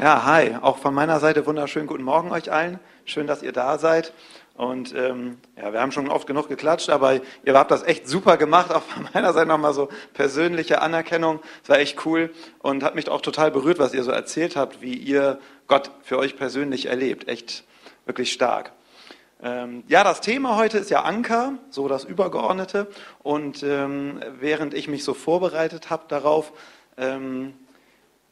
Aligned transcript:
Ja, 0.00 0.24
hi, 0.24 0.54
auch 0.62 0.78
von 0.78 0.94
meiner 0.94 1.18
Seite 1.18 1.44
wunderschönen 1.44 1.88
guten 1.88 2.04
Morgen 2.04 2.30
euch 2.30 2.52
allen. 2.52 2.78
Schön, 3.04 3.26
dass 3.26 3.42
ihr 3.42 3.50
da 3.50 3.78
seid. 3.78 4.12
Und 4.54 4.94
ähm, 4.94 5.38
ja, 5.56 5.72
wir 5.72 5.80
haben 5.80 5.90
schon 5.90 6.08
oft 6.08 6.28
genug 6.28 6.48
geklatscht, 6.48 6.88
aber 6.88 7.14
ihr 7.42 7.54
habt 7.54 7.72
das 7.72 7.82
echt 7.82 8.06
super 8.06 8.36
gemacht. 8.36 8.72
Auch 8.72 8.82
von 8.82 9.08
meiner 9.12 9.32
Seite 9.32 9.48
nochmal 9.48 9.74
so 9.74 9.88
persönliche 10.14 10.82
Anerkennung. 10.82 11.40
Es 11.64 11.68
war 11.68 11.80
echt 11.80 12.06
cool 12.06 12.32
und 12.60 12.84
hat 12.84 12.94
mich 12.94 13.08
auch 13.08 13.20
total 13.20 13.50
berührt, 13.50 13.80
was 13.80 13.92
ihr 13.92 14.04
so 14.04 14.12
erzählt 14.12 14.54
habt, 14.54 14.82
wie 14.82 14.94
ihr 14.94 15.40
Gott 15.66 15.90
für 16.04 16.16
euch 16.18 16.36
persönlich 16.36 16.86
erlebt. 16.86 17.26
Echt 17.26 17.64
wirklich 18.06 18.30
stark. 18.30 18.70
Ähm, 19.42 19.82
ja, 19.88 20.04
das 20.04 20.20
Thema 20.20 20.54
heute 20.54 20.78
ist 20.78 20.90
ja 20.90 21.02
Anker, 21.02 21.54
so 21.70 21.88
das 21.88 22.04
Übergeordnete. 22.04 22.86
Und 23.24 23.64
ähm, 23.64 24.20
während 24.38 24.74
ich 24.74 24.86
mich 24.86 25.02
so 25.02 25.12
vorbereitet 25.12 25.90
habe 25.90 26.04
darauf, 26.06 26.52
ähm, 26.96 27.54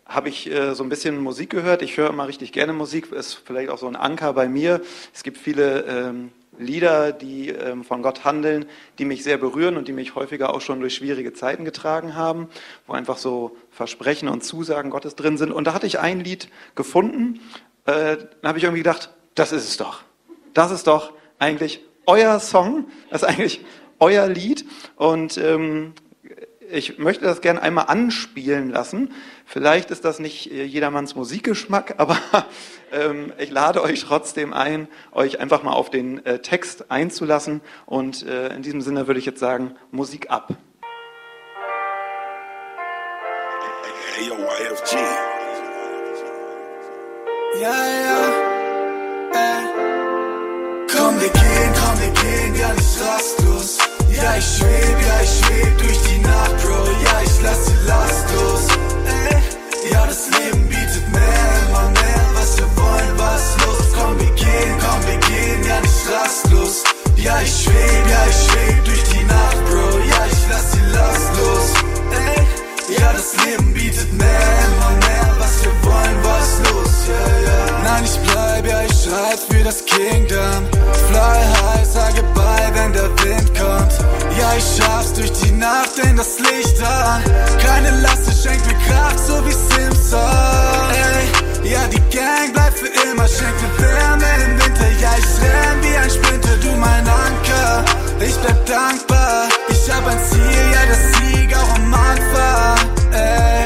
habe 0.07 0.29
ich 0.29 0.50
äh, 0.50 0.75
so 0.75 0.82
ein 0.82 0.89
bisschen 0.89 1.18
Musik 1.18 1.50
gehört. 1.50 1.82
Ich 1.82 1.96
höre 1.96 2.11
immer 2.11 2.29
richtig 2.29 2.53
gerne 2.53 2.72
Musik, 2.72 3.12
ist 3.12 3.35
vielleicht 3.44 3.71
auch 3.71 3.79
so 3.79 3.89
ein 3.89 3.96
Anker 3.96 4.32
bei 4.32 4.48
mir. 4.48 4.81
Es 5.12 5.22
gibt 5.22 5.39
viele 5.39 5.81
ähm, 5.82 6.31
Lieder, 6.58 7.12
die 7.12 7.50
ähm, 7.50 7.85
von 7.85 8.03
Gott 8.03 8.25
handeln, 8.25 8.67
die 8.98 9.04
mich 9.04 9.25
sehr 9.25 9.36
berühren 9.36 9.76
und 9.76 9.89
die 9.89 9.93
mich 9.93 10.14
häufiger 10.14 10.54
auch 10.54 10.61
schon 10.61 10.81
durch 10.81 10.95
schwierige 10.95 11.32
Zeiten 11.32 11.64
getragen 11.64 12.14
haben, 12.14 12.48
wo 12.86 12.95
einfach 12.95 13.18
so 13.18 13.57
Versprechen 13.71 14.29
und 14.29 14.45
Zusagen 14.45 14.90
Gottes 14.90 15.17
drin 15.17 15.36
sind. 15.39 15.53
Und 15.53 15.67
da 15.67 15.75
hatte 15.75 15.86
ich 15.86 15.98
ein 15.98 16.20
Lied 16.20 16.48
gefunden, 16.75 17.40
äh, 17.84 18.17
da 18.43 18.48
habe 18.48 18.59
ich 18.59 18.64
irgendwie 18.64 18.82
gedacht, 18.82 19.11
das 19.34 19.53
ist 19.53 19.68
es 19.68 19.76
doch. 19.76 20.03
Das 20.54 20.70
ist 20.70 20.86
doch 20.86 21.12
eigentlich 21.39 21.81
euer 22.07 22.40
Song, 22.40 22.86
das 23.11 23.23
ist 23.23 23.29
eigentlich 23.29 23.61
euer 23.98 24.26
Lied. 24.29 24.64
Und 24.96 25.36
ähm, 25.36 25.93
ich 26.70 26.98
möchte 26.98 27.25
das 27.25 27.40
gerne 27.40 27.62
einmal 27.62 27.86
anspielen 27.86 28.70
lassen. 28.70 29.12
Vielleicht 29.44 29.90
ist 29.90 30.04
das 30.04 30.18
nicht 30.18 30.50
äh, 30.50 30.64
jedermanns 30.64 31.14
Musikgeschmack, 31.14 31.94
aber 31.98 32.19
ähm, 32.92 33.33
ich 33.39 33.50
lade 33.50 33.83
euch 33.83 34.05
trotzdem 34.05 34.53
ein, 34.53 34.89
euch 35.12 35.41
einfach 35.41 35.62
mal 35.62 35.73
auf 35.73 35.91
den 35.91 36.25
äh, 36.27 36.41
Text 36.41 36.91
einzulassen. 36.91 37.61
Und 37.86 38.27
äh, 38.27 38.55
in 38.55 38.62
diesem 38.62 38.81
Sinne 38.81 39.06
würde 39.06 39.20
ich 39.20 39.27
jetzt 39.27 39.41
sagen, 39.41 39.75
Musik 39.91 40.31
ab. 40.31 40.55
Hey, 44.14 44.28
yo, 44.28 44.34
YFG. 44.34 44.97
Ja, 47.61 47.70
ja. 47.70 48.47
Ey. 49.33 49.86
Komm, 50.95 51.20
wir 51.20 51.28
gehen, 51.28 51.73
komm, 51.75 52.01
wir 52.01 52.11
gehen, 52.12 52.53
nicht 52.53 53.01
rastlos. 53.03 53.36
Ja, 54.17 54.34
ich 54.36 54.45
schweb, 54.56 54.97
ja, 55.06 55.20
ich 55.22 55.39
schweb 55.39 55.78
durch 55.78 56.00
die 56.09 56.19
Nacht, 56.20 56.56
Bro. 56.62 56.84
Ja, 57.05 57.20
ich 57.22 57.42
lass 57.42 57.67
die 57.67 57.86
Last 57.86 58.25
los. 58.34 58.67
Ey, 59.31 59.92
ja, 59.92 60.06
das 60.06 60.31
Leben 60.31 60.67
bietet 60.69 61.08
mehr, 61.12 61.69
immer 61.69 61.91
mehr. 61.91 62.25
Was 62.34 62.56
wir 62.56 62.77
wollen, 62.77 63.19
was 63.19 63.56
los? 63.64 63.92
Komm, 63.95 64.19
wir 64.19 64.33
gehen, 64.33 64.77
komm, 64.81 65.06
wir 65.06 65.19
gehen, 65.19 65.64
ja, 65.69 65.81
nicht 65.81 66.11
rastlos. 66.11 66.83
Ja, 67.17 67.41
ich 67.42 67.64
schweb, 67.64 68.11
ja, 68.11 68.27
ich 68.28 68.50
schweb 68.50 68.84
durch 68.86 69.03
die 69.05 69.25
Nacht, 69.25 69.64
Bro. 69.67 69.98
Ja, 70.08 70.27
ich 70.33 70.48
lass 70.48 70.70
die 70.70 70.92
Last 70.92 71.30
los. 71.36 71.95
Schreib 79.07 79.39
für 79.39 79.62
das 79.62 79.85
Kingdom. 79.85 80.67
Fly 81.09 81.39
high, 81.62 81.85
sage 81.85 82.23
bye, 82.35 82.71
wenn 82.75 82.93
der 82.93 83.11
Wind 83.23 83.48
kommt. 83.55 83.93
Ja, 84.39 84.55
ich 84.57 84.65
schaff's 84.77 85.13
durch 85.13 85.33
die 85.33 85.53
Nacht 85.53 85.98
in 86.03 86.17
das 86.17 86.39
Licht 86.41 86.83
an. 86.83 87.23
Keine 87.65 87.91
Last, 88.01 88.27
schenkt 88.43 88.67
mir 88.67 88.79
Kraft, 88.87 89.21
so 89.27 89.35
wie 89.47 89.53
Simpson. 89.53 90.21
Ey, 90.91 91.71
ja, 91.71 91.87
die 91.89 92.03
Gang 92.17 92.53
bleibt 92.53 92.79
für 92.79 92.91
immer, 93.09 93.29
schenkt 93.29 93.61
mir 93.63 93.85
Wärme 93.85 94.27
im 94.45 94.53
Winter. 94.61 94.89
Ja, 95.01 95.13
ich 95.19 95.43
renn 95.43 95.83
wie 95.83 95.97
ein 95.97 96.11
Sprinter, 96.11 96.57
du 96.63 96.70
mein 96.77 97.07
Anker. 97.07 97.85
Ich 98.20 98.36
bleib 98.36 98.67
dankbar, 98.67 99.48
ich 99.69 99.91
hab 99.91 100.07
ein 100.07 100.19
Ziel, 100.30 100.64
ja, 100.73 100.83
das 100.89 101.03
Sieg 101.13 101.57
auch 101.57 101.75
am 101.75 101.95
Anfang. 101.95 103.13
Ey. 103.13 103.66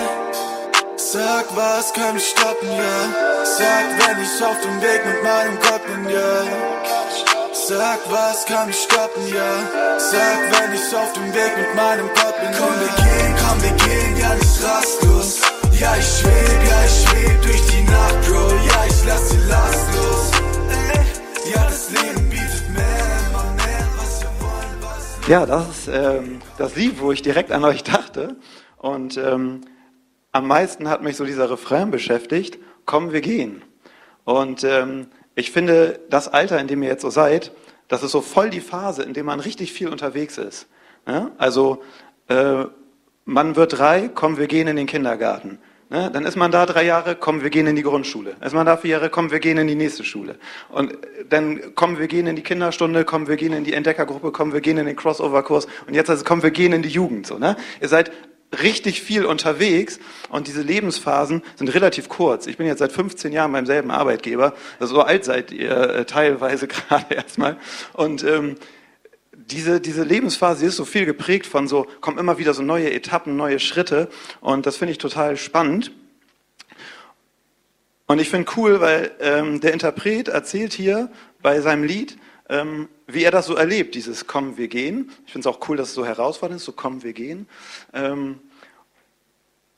Sag, 1.12 1.46
was 1.56 1.92
kann 1.92 2.14
mich 2.14 2.28
stoppen, 2.28 2.68
ja? 2.68 3.44
Sag, 3.44 3.84
wenn 3.98 4.22
ich 4.22 4.44
auf 4.44 4.60
dem 4.60 4.80
Weg 4.80 5.04
mit 5.04 5.20
meinem 5.24 5.58
Gott 5.58 5.84
bin, 5.84 6.08
ja. 6.08 6.44
Sag, 7.52 7.98
was 8.08 8.44
kann 8.46 8.68
mich 8.68 8.76
stoppen, 8.76 9.26
ja? 9.26 9.98
Sag, 9.98 10.38
wenn 10.52 10.72
ich 10.72 10.94
auf 10.94 11.12
dem 11.14 11.34
Weg 11.34 11.56
mit 11.58 11.74
meinem 11.74 12.06
Gott 12.14 12.36
bin, 12.40 12.50
Komm, 12.56 12.74
wir 12.78 12.94
gehen, 13.02 13.34
komm, 13.42 13.60
wir 13.60 13.72
gehen, 13.72 14.16
ja, 14.20 14.34
nicht 14.36 14.62
rastlos. 14.62 15.40
Ja, 15.80 15.96
ich 15.96 16.06
schweb, 16.06 16.68
ja, 16.68 16.84
ich 16.84 17.02
schweb 17.02 17.42
durch 17.42 17.66
die 17.66 17.82
Nacht, 17.90 18.22
Bro. 18.28 18.46
Ja, 18.68 18.84
ich 18.86 19.04
lass 19.04 19.28
die 19.30 19.48
Last 19.48 19.86
los. 19.96 20.30
Ey, 20.92 21.52
ja, 21.52 21.64
das 21.64 21.90
Leben 21.90 22.30
bietet 22.30 22.68
mehr, 22.72 23.06
immer 23.30 23.52
mehr, 23.56 23.88
was 23.96 24.20
wir 24.20 24.30
wollen, 24.38 24.76
was 24.80 25.26
Ja, 25.26 25.44
das 25.44 25.68
ist 25.70 25.88
ähm, 25.88 26.40
das 26.56 26.76
Lied, 26.76 27.00
wo 27.00 27.10
ich 27.10 27.22
direkt 27.22 27.50
an 27.50 27.64
euch 27.64 27.82
dachte. 27.82 28.36
Und 28.76 29.16
ähm, 29.16 29.62
am 30.32 30.46
meisten 30.46 30.88
hat 30.88 31.02
mich 31.02 31.16
so 31.16 31.24
dieser 31.24 31.50
Refrain 31.50 31.90
beschäftigt, 31.90 32.58
komm, 32.84 33.12
wir 33.12 33.20
gehen. 33.20 33.62
Und 34.24 34.64
ähm, 34.64 35.08
ich 35.34 35.50
finde, 35.50 36.00
das 36.10 36.28
Alter, 36.28 36.60
in 36.60 36.66
dem 36.66 36.82
ihr 36.82 36.88
jetzt 36.88 37.02
so 37.02 37.10
seid, 37.10 37.52
das 37.88 38.02
ist 38.02 38.12
so 38.12 38.20
voll 38.20 38.50
die 38.50 38.60
Phase, 38.60 39.02
in 39.02 39.14
der 39.14 39.24
man 39.24 39.40
richtig 39.40 39.72
viel 39.72 39.88
unterwegs 39.88 40.38
ist. 40.38 40.66
Ja? 41.06 41.30
Also 41.38 41.82
äh, 42.28 42.64
man 43.24 43.56
wird 43.56 43.78
drei, 43.78 44.08
komm, 44.08 44.38
wir 44.38 44.46
gehen 44.46 44.68
in 44.68 44.76
den 44.76 44.86
Kindergarten. 44.86 45.58
Ne? 45.88 46.08
Dann 46.12 46.24
ist 46.24 46.36
man 46.36 46.52
da 46.52 46.66
drei 46.66 46.84
Jahre, 46.84 47.16
komm, 47.16 47.42
wir 47.42 47.50
gehen 47.50 47.66
in 47.66 47.74
die 47.74 47.82
Grundschule. 47.82 48.36
Ist 48.40 48.54
man 48.54 48.64
da 48.64 48.76
vier 48.76 48.92
Jahre, 48.92 49.10
komm, 49.10 49.32
wir 49.32 49.40
gehen 49.40 49.58
in 49.58 49.66
die 49.66 49.74
nächste 49.74 50.04
Schule. 50.04 50.36
Und 50.68 50.96
dann 51.28 51.74
kommen 51.74 51.98
wir 51.98 52.06
gehen 52.06 52.28
in 52.28 52.36
die 52.36 52.42
Kinderstunde, 52.42 53.04
kommen 53.04 53.26
wir 53.26 53.36
gehen 53.36 53.52
in 53.52 53.64
die 53.64 53.72
Entdeckergruppe, 53.72 54.30
kommen 54.30 54.52
wir 54.52 54.60
gehen 54.60 54.78
in 54.78 54.86
den 54.86 54.94
Crossover-Kurs. 54.94 55.66
Und 55.88 55.94
jetzt 55.94 56.08
also, 56.08 56.22
kommen 56.22 56.44
wir 56.44 56.52
gehen 56.52 56.72
in 56.72 56.82
die 56.82 56.88
Jugend. 56.88 57.26
So, 57.26 57.38
ne? 57.38 57.56
Ihr 57.80 57.88
seid 57.88 58.12
richtig 58.52 59.02
viel 59.02 59.24
unterwegs 59.24 60.00
und 60.28 60.48
diese 60.48 60.62
Lebensphasen 60.62 61.42
sind 61.56 61.68
relativ 61.74 62.08
kurz. 62.08 62.46
Ich 62.46 62.56
bin 62.56 62.66
jetzt 62.66 62.80
seit 62.80 62.92
15 62.92 63.32
Jahren 63.32 63.52
beim 63.52 63.66
selben 63.66 63.90
Arbeitgeber. 63.90 64.54
So 64.80 65.02
alt 65.02 65.24
seid 65.24 65.52
ihr 65.52 65.70
äh, 65.70 66.04
teilweise 66.04 66.66
gerade 66.68 67.14
erstmal. 67.14 67.56
Und 67.92 68.24
ähm, 68.24 68.56
diese, 69.32 69.80
diese 69.80 70.02
Lebensphase 70.02 70.66
ist 70.66 70.76
so 70.76 70.84
viel 70.84 71.06
geprägt 71.06 71.46
von 71.46 71.68
so, 71.68 71.86
kommen 72.00 72.18
immer 72.18 72.38
wieder 72.38 72.54
so 72.54 72.62
neue 72.62 72.92
Etappen, 72.92 73.36
neue 73.36 73.58
Schritte 73.58 74.08
und 74.40 74.66
das 74.66 74.76
finde 74.76 74.92
ich 74.92 74.98
total 74.98 75.36
spannend. 75.36 75.92
Und 78.06 78.20
ich 78.20 78.28
finde 78.28 78.50
cool, 78.56 78.80
weil 78.80 79.12
ähm, 79.20 79.60
der 79.60 79.72
Interpret 79.72 80.28
erzählt 80.28 80.72
hier 80.72 81.10
bei 81.42 81.60
seinem 81.60 81.84
Lied, 81.84 82.18
ähm, 82.50 82.88
wie 83.06 83.22
er 83.22 83.30
das 83.30 83.46
so 83.46 83.54
erlebt, 83.54 83.94
dieses 83.94 84.26
Kommen, 84.26 84.56
wir 84.56 84.66
gehen. 84.66 85.12
Ich 85.24 85.32
finde 85.32 85.48
es 85.48 85.54
auch 85.54 85.68
cool, 85.68 85.76
dass 85.76 85.90
es 85.90 85.94
so 85.94 86.04
herausfordernd 86.04 86.60
ist, 86.60 86.66
so 86.66 86.72
Kommen, 86.72 87.04
wir 87.04 87.12
gehen. 87.12 87.48
Ähm, 87.94 88.40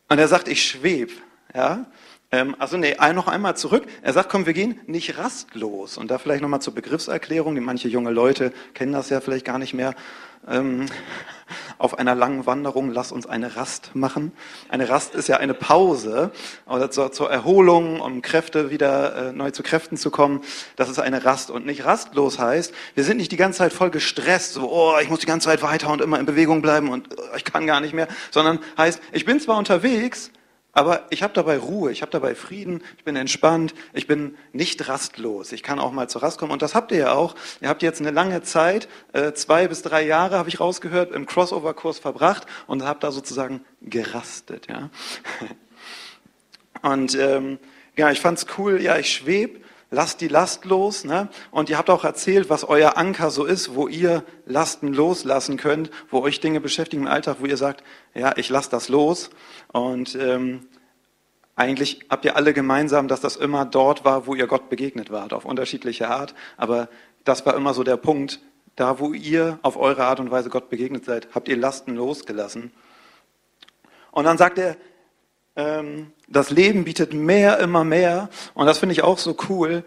und 0.09 0.19
er 0.19 0.27
sagt, 0.27 0.49
ich 0.49 0.67
schweb. 0.67 1.13
Ja? 1.55 1.87
Ähm, 2.33 2.57
also 2.59 2.79
nee, 2.79 2.97
noch 3.13 3.29
einmal 3.29 3.57
zurück. 3.57 3.85
Er 4.01 4.15
sagt, 4.15 4.31
komm, 4.31 4.47
wir 4.47 4.55
gehen 4.55 4.81
nicht 4.87 5.19
rastlos. 5.19 5.99
Und 5.99 6.11
da 6.11 6.17
vielleicht 6.19 6.41
nochmal 6.41 6.63
zur 6.63 6.75
Begriffserklärung, 6.75 7.55
die 7.55 7.61
manche 7.61 7.89
junge 7.89 8.11
Leute 8.11 8.53
kennen 8.73 8.93
das 8.93 9.11
ja 9.11 9.21
vielleicht 9.21 9.45
gar 9.45 9.59
nicht 9.59 9.75
mehr. 9.75 9.95
Ähm, 10.49 10.87
auf 11.79 11.99
einer 11.99 12.15
langen 12.15 12.47
Wanderung, 12.47 12.91
lass 12.91 13.13
uns 13.13 13.27
eine 13.27 13.57
Rast 13.57 13.95
machen. 13.95 14.33
Eine 14.71 14.89
Rast 14.89 15.15
ist 15.15 15.29
ja 15.29 15.37
eine 15.37 15.53
Pause, 15.53 16.33
oder 16.67 16.91
zur, 16.91 17.13
zur 17.13 17.31
Erholung, 17.31 18.01
um 18.01 18.23
Kräfte 18.23 18.71
wieder 18.71 19.29
äh, 19.29 19.33
neu 19.33 19.51
zu 19.51 19.63
Kräften 19.63 19.97
zu 19.97 20.11
kommen. 20.11 20.41
Das 20.77 20.89
ist 20.89 20.99
eine 20.99 21.25
Rast 21.25 21.51
und 21.51 21.67
nicht 21.67 21.85
rastlos 21.85 22.39
heißt, 22.39 22.75
wir 22.95 23.05
sind 23.05 23.19
nicht 23.19 23.31
die 23.31 23.37
ganze 23.37 23.59
Zeit 23.59 23.73
voll 23.73 23.91
gestresst, 23.91 24.55
so, 24.55 24.71
oh, 24.73 24.95
ich 25.03 25.11
muss 25.11 25.21
die 25.21 25.27
ganze 25.27 25.47
Zeit 25.47 25.63
weiter 25.63 25.91
und 25.91 26.01
immer 26.01 26.19
in 26.19 26.27
Bewegung 26.27 26.63
bleiben 26.63 26.89
und 26.89 27.09
oh, 27.17 27.37
ich 27.37 27.45
kann 27.45 27.67
gar 27.67 27.81
nicht 27.81 27.93
mehr, 27.93 28.09
sondern 28.31 28.59
heißt, 28.79 29.01
ich 29.13 29.25
bin 29.25 29.39
zwar 29.39 29.59
unterwegs, 29.59 30.31
aber 30.73 31.07
ich 31.11 31.23
habe 31.23 31.35
dabei 31.35 31.59
Ruhe, 31.59 31.93
ich 31.93 32.01
habe 32.01 32.11
dabei 32.11 32.35
Frieden, 32.35 32.83
ich 32.97 33.05
bin 33.05 33.15
entspannt, 33.15 33.75
ich 33.93 34.07
bin 34.07 34.37
nicht 34.53 34.89
rastlos. 34.89 35.53
Ich 35.53 35.63
kann 35.63 35.79
auch 35.79 35.93
mal 35.93 36.09
zur 36.09 36.23
Rast 36.23 36.39
kommen. 36.39 36.51
Und 36.51 36.63
das 36.63 36.75
habt 36.75 36.93
ihr 36.93 36.99
ja 36.99 37.13
auch. 37.13 37.35
Ihr 37.61 37.69
habt 37.69 37.83
jetzt 37.83 38.01
eine 38.01 38.11
lange 38.11 38.43
Zeit, 38.43 38.89
äh, 39.13 39.33
zwei 39.33 39.69
bis 39.69 39.83
drei 39.83 40.03
Jahre, 40.03 40.39
habe 40.39 40.49
ich 40.49 40.61
rausgehört, 40.61 41.13
im 41.13 41.27
Crossover-Kurs 41.27 41.99
verbracht 41.99 42.47
und 42.67 42.85
habt 42.85 43.05
da 43.05 43.13
sozusagen 43.13 43.63
gerastet. 43.83 44.67
Ja? 44.69 44.89
Und 46.83 47.15
ähm, 47.15 47.61
ja, 47.97 48.11
ich 48.11 48.21
fand's 48.21 48.47
cool, 48.59 48.81
ja, 48.81 48.99
ich 48.99 49.13
schweb 49.13 49.65
lasst 49.93 50.21
die 50.21 50.29
Last 50.29 50.65
los. 50.65 51.05
Ne? 51.05 51.29
Und 51.53 51.71
ihr 51.71 51.79
habt 51.79 51.91
auch 51.91 52.03
erzählt, 52.03 52.51
was 52.51 52.65
euer 52.65 52.97
Anker 52.97 53.31
so 53.31 53.45
ist, 53.45 53.77
wo 53.77 53.87
ihr 53.87 54.25
Lasten 54.47 54.93
loslassen 54.93 55.57
könnt, 55.57 55.91
wo 56.11 56.21
euch 56.21 56.41
Dinge 56.41 56.61
beschäftigen 56.61 57.03
im 57.03 57.09
Alltag, 57.09 57.37
wo 57.39 57.47
ihr 57.47 57.57
sagt, 57.57 57.85
ja, 58.15 58.33
ich 58.37 58.49
lasse 58.49 58.71
das 58.71 58.89
los. 58.89 59.31
Und 59.71 60.17
ähm, 60.17 60.67
eigentlich 61.55 62.01
habt 62.11 62.25
ihr 62.25 62.35
alle 62.35 62.55
gemeinsam, 62.55 63.07
dass 63.07 63.21
das 63.21 63.37
immer 63.37 63.65
dort 63.65 64.05
war, 64.05 64.27
wo 64.27 64.35
ihr 64.35 64.47
Gott 64.47 64.71
begegnet 64.71 65.11
wart, 65.11 65.33
auf 65.33 65.45
unterschiedliche 65.45 66.09
Art. 66.09 66.35
Aber 66.57 66.89
das 67.25 67.47
war 67.47 67.55
immer 67.55 67.75
so 67.75 67.85
der 67.85 67.99
Punkt, 67.99 68.41
da 68.75 68.99
wo 68.99 69.13
ihr 69.13 69.59
auf 69.63 69.77
eure 69.77 70.05
Art 70.05 70.19
und 70.19 70.31
Weise 70.31 70.49
Gott 70.49 70.71
begegnet 70.71 71.05
seid, 71.05 71.29
habt 71.35 71.49
ihr 71.49 71.57
Lasten 71.59 71.95
losgelassen. 71.95 72.73
Und 74.11 74.25
dann 74.25 74.39
sagt 74.39 74.59
er, 74.59 74.77
das 75.55 76.51
Leben 76.51 76.85
bietet 76.85 77.13
mehr, 77.13 77.59
immer 77.59 77.85
mehr. 77.85 78.31
Und 78.55 78.67
das 78.67 78.79
finde 78.79 78.95
ich 78.95 79.03
auch 79.03 79.19
so 79.19 79.37
cool. 79.49 79.85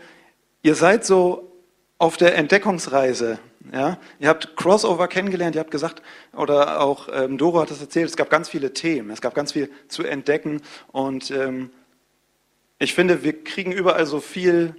Ihr 0.62 0.76
seid 0.76 1.06
so 1.06 1.52
auf 1.98 2.18
der 2.18 2.36
Entdeckungsreise. 2.36 3.40
Ja? 3.72 3.98
Ihr 4.20 4.30
habt 4.30 4.56
Crossover 4.56 5.08
kennengelernt, 5.08 5.56
ihr 5.56 5.62
habt 5.62 5.72
gesagt, 5.72 6.02
oder 6.36 6.82
auch 6.82 7.10
ähm, 7.12 7.38
Doro 7.38 7.62
hat 7.62 7.72
das 7.72 7.82
erzählt, 7.82 8.10
es 8.10 8.18
gab 8.18 8.30
ganz 8.30 8.50
viele 8.50 8.74
Themen, 8.74 9.10
es 9.10 9.22
gab 9.22 9.34
ganz 9.34 9.54
viel 9.54 9.70
zu 9.88 10.04
entdecken. 10.04 10.62
Und 10.92 11.32
ähm, 11.32 11.72
ich 12.78 12.94
finde, 12.94 13.24
wir 13.24 13.44
kriegen 13.44 13.72
überall 13.72 14.06
so 14.06 14.20
viel 14.20 14.76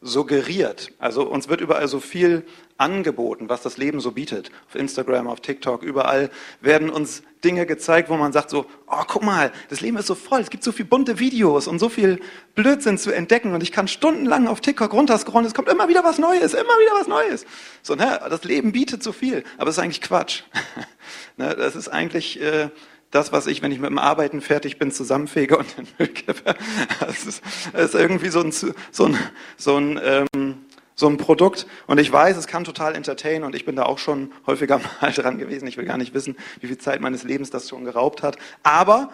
suggeriert. 0.00 0.92
Also 0.98 1.28
uns 1.28 1.48
wird 1.48 1.60
überall 1.60 1.88
so 1.88 2.00
viel 2.00 2.44
angeboten, 2.76 3.48
was 3.48 3.62
das 3.62 3.76
Leben 3.76 4.00
so 4.00 4.12
bietet. 4.12 4.50
Auf 4.68 4.76
Instagram, 4.76 5.26
auf 5.26 5.40
TikTok, 5.40 5.82
überall 5.82 6.30
werden 6.60 6.90
uns 6.90 7.22
Dinge 7.42 7.66
gezeigt, 7.66 8.08
wo 8.08 8.16
man 8.16 8.32
sagt 8.32 8.50
so, 8.50 8.66
oh, 8.86 9.02
guck 9.06 9.24
mal, 9.24 9.52
das 9.68 9.80
Leben 9.80 9.96
ist 9.96 10.06
so 10.06 10.14
voll, 10.14 10.40
es 10.40 10.50
gibt 10.50 10.62
so 10.62 10.72
viele 10.72 10.88
bunte 10.88 11.18
Videos 11.18 11.66
und 11.66 11.78
so 11.78 11.88
viel 11.88 12.20
Blödsinn 12.54 12.98
zu 12.98 13.12
entdecken 13.12 13.54
und 13.54 13.62
ich 13.62 13.72
kann 13.72 13.88
stundenlang 13.88 14.46
auf 14.46 14.60
TikTok 14.60 14.92
runterscrollen, 14.92 15.46
es 15.46 15.54
kommt 15.54 15.68
immer 15.68 15.88
wieder 15.88 16.04
was 16.04 16.18
Neues, 16.18 16.54
immer 16.54 16.64
wieder 16.64 16.92
was 16.98 17.08
Neues. 17.08 17.46
So, 17.82 17.94
ne, 17.94 18.20
das 18.28 18.44
Leben 18.44 18.72
bietet 18.72 19.02
so 19.02 19.12
viel, 19.12 19.44
aber 19.56 19.70
es 19.70 19.76
ist 19.76 19.82
eigentlich 19.82 20.00
Quatsch. 20.00 20.42
ne, 21.36 21.54
das 21.56 21.74
ist 21.74 21.88
eigentlich 21.88 22.40
äh, 22.40 22.70
das, 23.10 23.32
was 23.32 23.46
ich, 23.46 23.62
wenn 23.62 23.72
ich 23.72 23.78
mit 23.78 23.90
dem 23.90 23.98
Arbeiten 23.98 24.40
fertig 24.40 24.78
bin, 24.78 24.90
zusammenfege 24.90 25.56
und 25.56 25.78
den 25.78 25.88
Müll 25.98 26.08
kippe. 26.08 26.54
Das 27.00 27.24
ist, 27.24 27.42
das 27.72 27.90
ist 27.90 27.94
irgendwie 27.94 28.28
so 28.28 28.40
ein, 28.40 28.52
so 28.52 29.06
ein, 29.06 29.18
so 29.56 29.76
ein 29.76 30.00
ähm, 30.02 30.64
so 30.98 31.06
ein 31.08 31.16
Produkt. 31.16 31.66
Und 31.86 31.98
ich 31.98 32.12
weiß, 32.12 32.36
es 32.36 32.48
kann 32.48 32.64
total 32.64 32.96
entertainen 32.96 33.44
und 33.44 33.54
ich 33.54 33.64
bin 33.64 33.76
da 33.76 33.84
auch 33.84 33.98
schon 33.98 34.32
häufiger 34.46 34.80
mal 35.00 35.12
dran 35.12 35.38
gewesen. 35.38 35.68
Ich 35.68 35.76
will 35.76 35.84
gar 35.84 35.96
nicht 35.96 36.12
wissen, 36.12 36.36
wie 36.60 36.66
viel 36.66 36.78
Zeit 36.78 37.00
meines 37.00 37.22
Lebens 37.22 37.50
das 37.50 37.68
schon 37.68 37.84
geraubt 37.84 38.22
hat. 38.22 38.36
Aber 38.64 39.10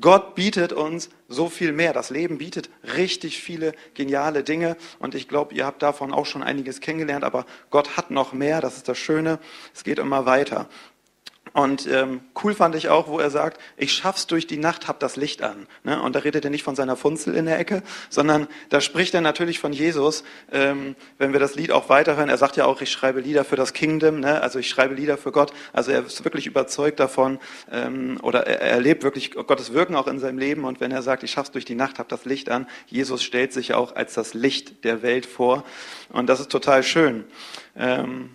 Gott 0.00 0.36
bietet 0.36 0.72
uns 0.72 1.10
so 1.26 1.48
viel 1.48 1.72
mehr. 1.72 1.92
Das 1.92 2.10
Leben 2.10 2.38
bietet 2.38 2.70
richtig 2.96 3.42
viele 3.42 3.72
geniale 3.94 4.44
Dinge 4.44 4.76
und 5.00 5.16
ich 5.16 5.26
glaube, 5.26 5.52
ihr 5.54 5.66
habt 5.66 5.82
davon 5.82 6.12
auch 6.12 6.26
schon 6.26 6.44
einiges 6.44 6.80
kennengelernt, 6.80 7.24
aber 7.24 7.44
Gott 7.70 7.96
hat 7.96 8.12
noch 8.12 8.32
mehr. 8.32 8.60
Das 8.60 8.76
ist 8.76 8.88
das 8.88 8.96
Schöne. 8.96 9.40
Es 9.74 9.82
geht 9.82 9.98
immer 9.98 10.26
weiter. 10.26 10.68
Und 11.52 11.88
ähm, 11.88 12.20
cool 12.44 12.54
fand 12.54 12.76
ich 12.76 12.88
auch, 12.90 13.08
wo 13.08 13.18
er 13.18 13.30
sagt, 13.30 13.60
ich 13.76 13.92
schaff's 13.92 14.28
durch 14.28 14.46
die 14.46 14.56
Nacht, 14.56 14.86
hab 14.86 15.00
das 15.00 15.16
Licht 15.16 15.42
an. 15.42 15.66
Ne? 15.82 16.00
Und 16.00 16.14
da 16.14 16.20
redet 16.20 16.44
er 16.44 16.50
nicht 16.50 16.62
von 16.62 16.76
seiner 16.76 16.94
Funzel 16.94 17.34
in 17.34 17.46
der 17.46 17.58
Ecke, 17.58 17.82
sondern 18.08 18.46
da 18.68 18.80
spricht 18.80 19.14
er 19.14 19.20
natürlich 19.20 19.58
von 19.58 19.72
Jesus. 19.72 20.22
Ähm, 20.52 20.94
wenn 21.18 21.32
wir 21.32 21.40
das 21.40 21.56
Lied 21.56 21.72
auch 21.72 21.88
weiterhören, 21.88 22.28
er 22.28 22.38
sagt 22.38 22.56
ja 22.56 22.66
auch, 22.66 22.80
ich 22.80 22.92
schreibe 22.92 23.20
Lieder 23.20 23.44
für 23.44 23.56
das 23.56 23.72
Kingdom, 23.72 24.20
ne? 24.20 24.40
also 24.40 24.60
ich 24.60 24.68
schreibe 24.68 24.94
Lieder 24.94 25.18
für 25.18 25.32
Gott. 25.32 25.52
Also 25.72 25.90
er 25.90 26.06
ist 26.06 26.22
wirklich 26.24 26.46
überzeugt 26.46 27.00
davon 27.00 27.40
ähm, 27.72 28.18
oder 28.22 28.46
er, 28.46 28.60
er 28.60 28.70
erlebt 28.70 29.02
wirklich 29.02 29.32
Gottes 29.32 29.72
Wirken 29.72 29.96
auch 29.96 30.06
in 30.06 30.20
seinem 30.20 30.38
Leben. 30.38 30.64
Und 30.64 30.80
wenn 30.80 30.92
er 30.92 31.02
sagt, 31.02 31.24
ich 31.24 31.32
schaff's 31.32 31.50
durch 31.50 31.64
die 31.64 31.74
Nacht, 31.74 31.98
hab 31.98 32.08
das 32.08 32.24
Licht 32.26 32.48
an, 32.48 32.68
Jesus 32.86 33.24
stellt 33.24 33.52
sich 33.52 33.74
auch 33.74 33.96
als 33.96 34.14
das 34.14 34.34
Licht 34.34 34.84
der 34.84 35.02
Welt 35.02 35.26
vor. 35.26 35.64
Und 36.10 36.28
das 36.28 36.38
ist 36.38 36.52
total 36.52 36.84
schön. 36.84 37.24
Ähm, 37.76 38.30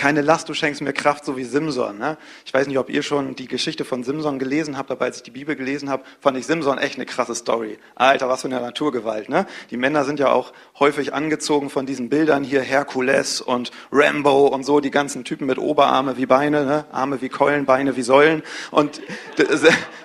keine 0.00 0.22
Last, 0.22 0.48
du 0.48 0.54
schenkst 0.54 0.80
mir 0.80 0.94
Kraft, 0.94 1.26
so 1.26 1.36
wie 1.36 1.44
Simson. 1.44 1.98
Ne? 1.98 2.16
Ich 2.46 2.54
weiß 2.54 2.66
nicht, 2.66 2.78
ob 2.78 2.88
ihr 2.88 3.02
schon 3.02 3.36
die 3.36 3.46
Geschichte 3.46 3.84
von 3.84 4.02
Simson 4.02 4.38
gelesen 4.38 4.78
habt, 4.78 4.90
aber 4.90 5.04
als 5.04 5.18
ich 5.18 5.24
die 5.24 5.30
Bibel 5.30 5.54
gelesen 5.56 5.90
habe, 5.90 6.04
fand 6.20 6.38
ich 6.38 6.46
Simson 6.46 6.78
echt 6.78 6.94
eine 6.94 7.04
krasse 7.04 7.34
Story. 7.34 7.78
Alter, 7.96 8.26
was 8.26 8.40
für 8.40 8.48
eine 8.48 8.62
Naturgewalt. 8.62 9.28
Ne? 9.28 9.46
Die 9.70 9.76
Männer 9.76 10.06
sind 10.06 10.18
ja 10.18 10.32
auch 10.32 10.54
häufig 10.78 11.12
angezogen 11.12 11.68
von 11.68 11.84
diesen 11.84 12.08
Bildern 12.08 12.44
hier, 12.44 12.62
Herkules 12.62 13.42
und 13.42 13.72
Rambo 13.92 14.46
und 14.46 14.64
so, 14.64 14.80
die 14.80 14.90
ganzen 14.90 15.22
Typen 15.22 15.46
mit 15.46 15.58
Oberarme 15.58 16.16
wie 16.16 16.24
Beine, 16.24 16.64
ne? 16.64 16.86
Arme 16.92 17.20
wie 17.20 17.28
Keulen, 17.28 17.66
Beine 17.66 17.94
wie 17.94 18.02
Säulen. 18.02 18.42
Und 18.70 19.02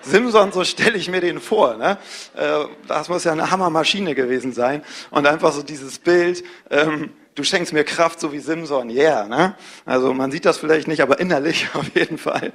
Simson, 0.02 0.52
so 0.52 0.66
stelle 0.66 0.98
ich 0.98 1.10
mir 1.10 1.22
den 1.22 1.40
vor. 1.40 1.78
Ne? 1.78 1.98
Äh, 2.34 2.66
das 2.90 3.08
muss 3.08 3.24
ja 3.24 3.32
eine 3.32 3.50
Hammermaschine 3.50 4.14
gewesen 4.14 4.52
sein. 4.52 4.84
Und 5.10 5.26
einfach 5.26 5.54
so 5.54 5.64
dieses 5.64 6.00
Bild, 6.00 6.44
ähm, 6.70 7.12
du 7.36 7.44
schenkst 7.44 7.74
mir 7.74 7.84
Kraft, 7.84 8.20
so 8.20 8.32
wie 8.32 8.40
Simson, 8.40 8.90
yeah. 8.90 9.28
Ne? 9.28 9.56
Also 9.86 10.14
man 10.14 10.32
sieht 10.32 10.46
das 10.46 10.58
vielleicht 10.58 10.88
nicht, 10.88 11.02
aber 11.02 11.20
innerlich 11.20 11.70
auf 11.74 11.94
jeden 11.94 12.18
Fall. 12.18 12.54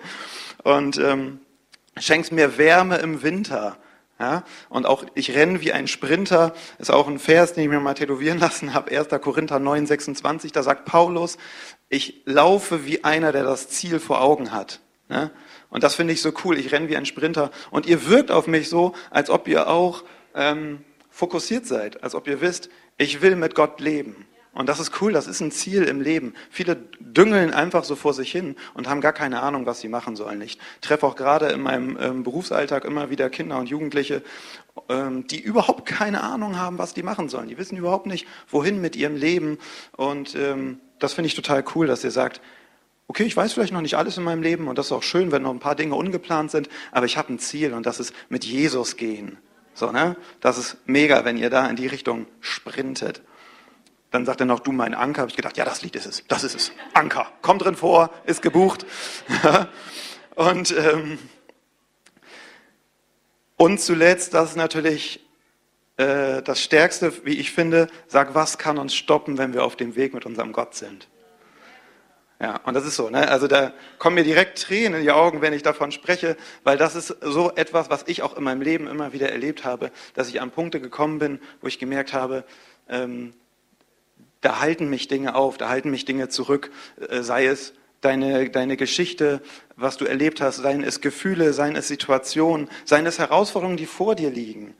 Und 0.65 0.99
ähm, 0.99 1.41
schenkst 1.99 2.33
mir 2.33 2.59
Wärme 2.59 2.97
im 2.97 3.23
Winter. 3.23 3.77
Ja? 4.19 4.45
Und 4.69 4.87
auch 4.87 5.05
ich 5.15 5.35
renne 5.35 5.61
wie 5.61 5.73
ein 5.73 5.89
Sprinter, 5.89 6.55
ist 6.79 6.91
auch 6.91 7.09
ein 7.09 7.19
Vers, 7.19 7.55
den 7.55 7.65
ich 7.65 7.71
mir 7.71 7.81
mal 7.81 7.95
tätowieren 7.95 8.39
lassen 8.39 8.75
habe, 8.75 8.97
1. 8.97 9.09
Korinther 9.21 9.59
9, 9.59 9.87
26, 9.87 10.53
da 10.53 10.63
sagt 10.63 10.85
Paulus, 10.85 11.39
ich 11.89 12.23
laufe 12.25 12.85
wie 12.87 13.05
einer, 13.05 13.33
der 13.33 13.45
das 13.45 13.69
Ziel 13.69 14.01
vor 14.01 14.21
Augen 14.21 14.53
hat. 14.53 14.81
Ne? 15.09 15.31
Und 15.71 15.83
das 15.83 15.95
finde 15.95 16.13
ich 16.13 16.23
so 16.23 16.33
cool, 16.45 16.59
ich 16.59 16.73
renne 16.73 16.89
wie 16.89 16.97
ein 16.97 17.07
Sprinter. 17.07 17.51
Und 17.71 17.87
ihr 17.87 18.07
wirkt 18.09 18.31
auf 18.31 18.47
mich 18.47 18.69
so, 18.69 18.95
als 19.11 19.31
ob 19.31 19.49
ihr 19.49 19.69
auch 19.69 20.05
ähm, 20.35 20.85
fokussiert 21.11 21.67
seid, 21.67 22.03
als 22.03 22.15
ob 22.15 22.29
ihr 22.29 22.41
wisst, 22.41 22.71
ich 22.97 23.23
will 23.23 23.37
mit 23.37 23.55
Gott 23.55 23.81
leben. 23.81 24.27
Und 24.53 24.69
das 24.69 24.81
ist 24.81 25.01
cool, 25.01 25.13
das 25.13 25.29
ist 25.29 25.41
ein 25.41 25.53
Ziel 25.53 25.85
im 25.85 26.01
Leben. 26.01 26.35
Viele 26.51 26.77
düngeln 26.99 27.55
einfach 27.55 27.85
so 27.85 27.95
vor 27.95 28.15
sich 28.15 28.33
hin 28.33 28.57
und 28.75 28.89
haben 28.89 29.01
gar 29.01 29.13
keine 29.13 29.43
Ahnung, 29.43 29.65
was 29.65 29.81
sie 29.81 29.89
machen 29.89 30.17
sollen. 30.17 30.41
Ich 30.43 30.59
treffe 30.81 31.07
auch 31.07 31.15
gerade 31.15 31.47
in 31.51 31.63
meinem 31.63 31.97
ähm, 32.01 32.23
Berufsalltag 32.25 32.85
immer 32.85 33.11
wieder 33.11 33.31
Kinder 33.31 33.59
und 33.59 33.69
Jugendliche, 33.69 34.23
ähm, 34.89 35.27
die 35.29 35.41
überhaupt 35.41 35.87
keine 35.87 36.23
Ahnung 36.25 36.57
haben, 36.57 36.79
was 36.79 36.95
die 36.95 37.05
machen 37.05 37.29
sollen. 37.29 37.49
Die 37.49 37.59
wissen 37.59 37.77
überhaupt 37.77 38.07
nicht, 38.07 38.27
wohin 38.49 38.81
mit 38.81 38.97
ihrem 38.97 39.15
Leben. 39.15 39.59
Und 39.97 40.35
ähm, 40.35 40.81
das 40.99 41.13
finde 41.13 41.29
ich 41.29 41.35
total 41.37 41.65
cool, 41.75 41.87
dass 41.87 42.03
ihr 42.03 42.11
sagt, 42.11 42.41
okay, 43.07 43.25
ich 43.25 43.37
weiß 43.37 43.53
vielleicht 43.53 43.73
noch 43.73 43.81
nicht 43.81 43.97
alles 43.97 44.19
in 44.19 44.25
meinem 44.25 44.43
Leben 44.43 44.69
und 44.69 44.79
das 44.79 44.87
ist 44.87 44.93
auch 44.93 45.03
schön, 45.03 45.33
wenn 45.33 45.43
noch 45.43 45.51
ein 45.51 45.59
paar 45.59 45.75
Dinge 45.75 45.97
ungeplant 45.97 46.53
sind, 46.53 46.69
aber 46.93 47.07
ich 47.07 47.17
habe 47.17 47.33
ein 47.33 47.41
Ziel 47.41 47.75
und 47.75 47.85
das 47.85 47.99
ist 47.99 48.15
mit 48.29 48.45
Jesus 48.45 48.97
gehen. 48.97 49.39
So, 49.75 49.91
ne? 49.91 50.17
Das 50.41 50.59
ist 50.59 50.77
mega, 50.87 51.25
wenn 51.25 51.37
ihr 51.37 51.51
da 51.51 51.67
in 51.67 51.75
die 51.75 51.89
Richtung 51.89 52.27
sprintet. 52.41 53.23
Dann 54.11 54.27
sagt 54.27 54.41
er 54.41 54.47
noch, 54.47 54.61
du 54.61 54.73
mein 54.73 54.95
Anker. 54.95 55.23
Habe 55.23 55.31
ich 55.31 55.37
gedacht, 55.37 55.57
ja, 55.57 55.65
das 55.65 55.83
Lied 55.83 55.95
ist 55.97 56.07
es. 56.07 56.25
Das 56.27 56.45
ist 56.45 56.55
es. 56.55 56.73
Anker. 56.95 57.31
Kommt 57.43 57.65
drin 57.65 57.77
vor, 57.77 58.11
ist 58.25 58.43
gebucht. 58.43 58.85
und, 60.35 60.75
ähm, 60.77 61.19
und 63.57 63.81
zuletzt, 63.81 64.35
das 64.35 64.51
ist 64.51 64.57
natürlich 64.57 65.21
äh, 65.97 66.43
das 66.43 66.63
Stärkste, 66.63 67.13
wie 67.25 67.39
ich 67.39 67.53
finde, 67.53 67.89
sag, 68.09 68.35
was 68.35 68.59
kann 68.59 68.79
uns 68.79 68.95
stoppen, 68.95 69.39
wenn 69.39 69.53
wir 69.53 69.65
auf 69.65 69.77
dem 69.77 69.97
Weg 69.97 70.15
mit 70.15 70.27
unserem 70.27 70.53
Gott 70.53 70.75
sind? 70.75 71.09
Ja, 72.41 72.57
und 72.65 72.73
das 72.73 72.87
ist 72.87 72.97
so, 72.97 73.11
ne? 73.11 73.29
Also 73.29 73.49
da 73.49 73.75
kommen 73.99 74.15
mir 74.15 74.25
direkt 74.25 74.63
Tränen 74.63 75.01
in 75.01 75.03
die 75.03 75.11
Augen, 75.11 75.43
wenn 75.43 75.53
ich 75.53 75.63
davon 75.63 75.93
spreche, 75.93 76.39
weil 76.65 76.79
das 76.79 76.95
ist 76.95 77.15
so 77.21 77.53
etwas, 77.55 77.91
was 77.91 78.05
ich 78.07 78.23
auch 78.23 78.35
in 78.35 78.43
meinem 78.43 78.63
Leben 78.63 78.87
immer 78.87 79.13
wieder 79.13 79.31
erlebt 79.31 79.67
habe, 79.67 79.91
dass 80.15 80.31
ich 80.31 80.41
an 80.41 80.51
Punkte 80.51 80.81
gekommen 80.81 81.19
bin, 81.19 81.39
wo 81.61 81.67
ich 81.67 81.79
gemerkt 81.79 82.15
habe, 82.15 82.45
ähm, 82.89 83.35
da 84.41 84.61
halten 84.61 84.89
mich 84.89 85.09
Dinge 85.09 85.35
auf, 85.35 85.59
da 85.59 85.69
halten 85.69 85.91
mich 85.91 86.05
Dinge 86.05 86.29
zurück, 86.29 86.71
äh, 87.09 87.23
sei 87.23 87.47
es 87.47 87.75
deine, 88.01 88.51
deine 88.51 88.77
Geschichte, 88.77 89.43
was 89.77 89.97
du 89.97 90.05
erlebt 90.05 90.41
hast, 90.41 90.57
seien 90.57 90.83
es 90.83 91.01
Gefühle, 91.01 91.53
seien 91.53 91.77
es 91.77 91.89
Situationen, 91.89 92.69
seien 92.85 93.07
es 93.07 93.19
Herausforderungen, 93.19 93.77
die 93.77 93.87
vor 93.87 94.15
dir 94.15 94.31
liegen. 94.31 94.75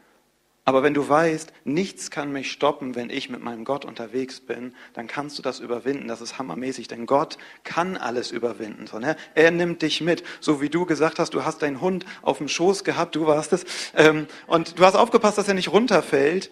Aber 0.67 0.83
wenn 0.83 0.95
du 0.95 1.09
weißt, 1.09 1.53
nichts 1.65 2.11
kann 2.11 2.33
mich 2.33 2.53
stoppen, 2.53 2.95
wenn 2.95 3.11
ich 3.11 3.29
mit 3.31 3.43
meinem 3.43 3.65
Gott 3.65 3.85
unterwegs 3.85 4.41
bin, 4.41 4.75
dann 4.93 5.09
kannst 5.09 5.39
du 5.39 5.43
das 5.43 5.59
überwinden. 5.59 6.07
Das 6.07 6.21
ist 6.21 6.39
hammermäßig, 6.39 6.87
denn 6.87 7.07
Gott 7.07 7.39
kann 7.65 7.97
alles 7.97 8.31
überwinden. 8.31 8.85
Ne? 9.01 9.17
Er 9.35 9.51
nimmt 9.51 9.83
dich 9.83 10.01
mit. 10.01 10.23
So 10.39 10.61
wie 10.61 10.69
du 10.69 10.85
gesagt 10.85 11.19
hast, 11.19 11.35
du 11.35 11.45
hast 11.45 11.63
deinen 11.63 11.81
Hund 11.81 12.05
auf 12.23 12.39
dem 12.39 12.47
Schoß 12.47 12.85
gehabt, 12.85 13.17
du 13.17 13.27
warst 13.27 13.53
es, 13.53 13.65
ähm, 13.97 14.27
und 14.47 14.79
du 14.79 14.85
hast 14.85 14.95
aufgepasst, 14.95 15.39
dass 15.39 15.49
er 15.49 15.55
nicht 15.55 15.73
runterfällt. 15.73 16.51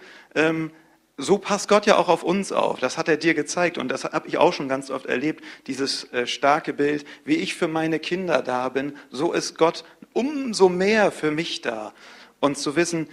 So 1.20 1.37
passt 1.37 1.68
Gott 1.68 1.84
ja 1.84 1.96
auch 1.96 2.08
auf 2.08 2.22
uns 2.22 2.52
auf. 2.52 2.78
Das 2.78 2.96
hat 2.96 3.08
er 3.08 3.16
dir 3.16 3.34
gezeigt 3.34 3.76
und 3.76 3.88
das 3.88 4.04
habe 4.04 4.28
ich 4.28 4.38
auch 4.38 4.52
schon 4.52 4.68
ganz 4.68 4.88
oft 4.88 5.06
erlebt, 5.06 5.44
dieses 5.66 6.04
äh, 6.12 6.28
starke 6.28 6.72
Bild, 6.72 7.04
wie 7.25 7.34
ich 7.34 7.56
für 7.56 7.66
meine 7.66 7.98
Kinder 7.98 8.40
da 8.40 8.68
bin, 8.68 8.96
so 9.10 9.32
ist 9.32 9.58
Gott 9.58 9.84
umso 10.12 10.68
mehr 10.68 11.10
für 11.10 11.32
mich 11.32 11.60
da. 11.60 11.92
Und 12.38 12.56
zu 12.56 12.76
wissen, 12.76 13.08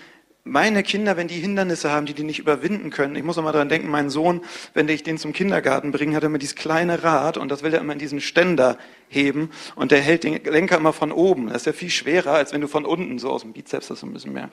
meine 0.47 0.83
Kinder, 0.83 1.17
wenn 1.17 1.27
die 1.27 1.39
Hindernisse 1.39 1.91
haben, 1.91 2.05
die 2.05 2.13
die 2.13 2.23
nicht 2.23 2.37
überwinden 2.37 2.91
können, 2.91 3.15
ich 3.15 3.23
muss 3.23 3.35
mal 3.37 3.51
dran 3.51 3.67
denken, 3.67 3.89
mein 3.89 4.11
Sohn, 4.11 4.41
wenn 4.75 4.87
ich 4.87 5.01
den 5.01 5.17
zum 5.17 5.33
Kindergarten 5.33 5.91
bringe, 5.91 6.15
hat 6.15 6.23
er 6.23 6.27
immer 6.27 6.37
dieses 6.37 6.55
kleine 6.55 7.03
Rad 7.03 7.37
und 7.37 7.49
das 7.49 7.63
will 7.63 7.73
er 7.73 7.81
immer 7.81 7.93
in 7.93 7.99
diesen 7.99 8.21
Ständer 8.21 8.77
heben 9.09 9.49
und 9.75 9.91
der 9.91 10.01
hält 10.01 10.23
den 10.23 10.43
Lenker 10.43 10.77
immer 10.77 10.93
von 10.93 11.11
oben. 11.11 11.47
Das 11.47 11.57
ist 11.57 11.65
ja 11.65 11.73
viel 11.73 11.89
schwerer, 11.89 12.33
als 12.33 12.53
wenn 12.53 12.61
du 12.61 12.67
von 12.67 12.85
unten 12.85 13.17
so 13.17 13.31
aus 13.31 13.41
dem 13.41 13.53
Bizeps 13.53 13.87
das 13.87 14.03
ein 14.03 14.13
bisschen 14.13 14.33
mehr. 14.33 14.49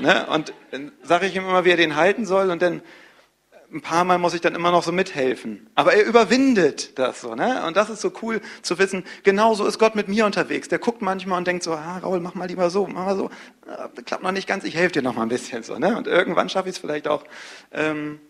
Ne? 0.00 0.24
Und 0.28 0.54
dann 0.70 0.92
sage 1.02 1.26
ich 1.26 1.34
ihm 1.34 1.42
immer, 1.42 1.64
wie 1.64 1.70
er 1.70 1.76
den 1.76 1.96
halten 1.96 2.26
soll 2.26 2.50
und 2.50 2.62
dann 2.62 2.80
ein 3.74 3.80
paar 3.80 4.04
Mal 4.04 4.18
muss 4.18 4.34
ich 4.34 4.40
dann 4.40 4.54
immer 4.54 4.70
noch 4.70 4.84
so 4.84 4.92
mithelfen. 4.92 5.68
Aber 5.74 5.94
er 5.94 6.04
überwindet 6.04 6.96
das 6.98 7.20
so, 7.20 7.34
ne? 7.34 7.66
Und 7.66 7.76
das 7.76 7.90
ist 7.90 8.00
so 8.00 8.12
cool 8.22 8.40
zu 8.62 8.78
wissen, 8.78 9.04
genauso 9.24 9.66
ist 9.66 9.80
Gott 9.80 9.96
mit 9.96 10.06
mir 10.06 10.26
unterwegs. 10.26 10.68
Der 10.68 10.78
guckt 10.78 11.02
manchmal 11.02 11.38
und 11.38 11.46
denkt 11.46 11.64
so, 11.64 11.72
ah, 11.72 11.98
Raul, 11.98 12.20
mach 12.20 12.34
mal 12.34 12.46
lieber 12.46 12.70
so, 12.70 12.86
mach 12.86 13.04
mal 13.04 13.16
so. 13.16 13.30
Ja, 13.66 13.90
klappt 14.04 14.22
noch 14.22 14.30
nicht 14.30 14.46
ganz, 14.46 14.62
ich 14.62 14.76
helfe 14.76 14.92
dir 14.92 15.02
noch 15.02 15.16
mal 15.16 15.22
ein 15.22 15.28
bisschen 15.28 15.64
so, 15.64 15.76
ne? 15.76 15.96
Und 15.98 16.06
irgendwann 16.06 16.48
schaffe 16.48 16.68
ich 16.68 16.76
es 16.76 16.80
vielleicht 16.80 17.08
auch, 17.08 17.24
ähm, 17.72 18.20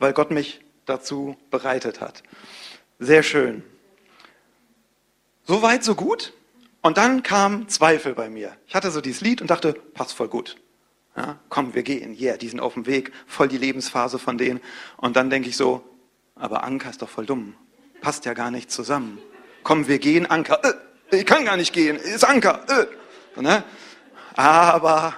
weil 0.00 0.12
Gott 0.12 0.32
mich 0.32 0.60
dazu 0.86 1.36
bereitet 1.50 2.00
hat. 2.00 2.24
Sehr 2.98 3.22
schön. 3.22 3.62
So 5.44 5.62
weit, 5.62 5.84
so 5.84 5.94
gut. 5.94 6.32
Und 6.82 6.98
dann 6.98 7.22
kam 7.22 7.68
Zweifel 7.68 8.14
bei 8.14 8.28
mir. 8.28 8.56
Ich 8.66 8.74
hatte 8.74 8.90
so 8.90 9.00
dieses 9.00 9.20
Lied 9.20 9.40
und 9.40 9.50
dachte, 9.50 9.72
passt 9.72 10.14
voll 10.14 10.28
gut. 10.28 10.56
Ja, 11.16 11.38
komm, 11.48 11.74
wir 11.74 11.82
gehen, 11.82 12.14
yeah, 12.18 12.36
die 12.36 12.48
sind 12.48 12.60
auf 12.60 12.74
dem 12.74 12.86
Weg, 12.86 13.10
voll 13.26 13.48
die 13.48 13.56
Lebensphase 13.56 14.18
von 14.18 14.36
denen. 14.36 14.60
Und 14.98 15.16
dann 15.16 15.30
denke 15.30 15.48
ich 15.48 15.56
so, 15.56 15.82
aber 16.34 16.62
Anker 16.64 16.90
ist 16.90 17.00
doch 17.00 17.08
voll 17.08 17.24
dumm. 17.24 17.54
Passt 18.02 18.26
ja 18.26 18.34
gar 18.34 18.50
nicht 18.50 18.70
zusammen. 18.70 19.18
Komm, 19.62 19.88
wir 19.88 19.98
gehen, 19.98 20.26
Anker. 20.26 20.60
Äh, 20.62 21.18
ich 21.18 21.24
kann 21.26 21.46
gar 21.46 21.56
nicht 21.56 21.72
gehen, 21.72 21.96
ist 21.96 22.24
Anker. 22.24 22.64
Äh. 22.68 23.40
Ne? 23.40 23.64
Aber 24.34 25.14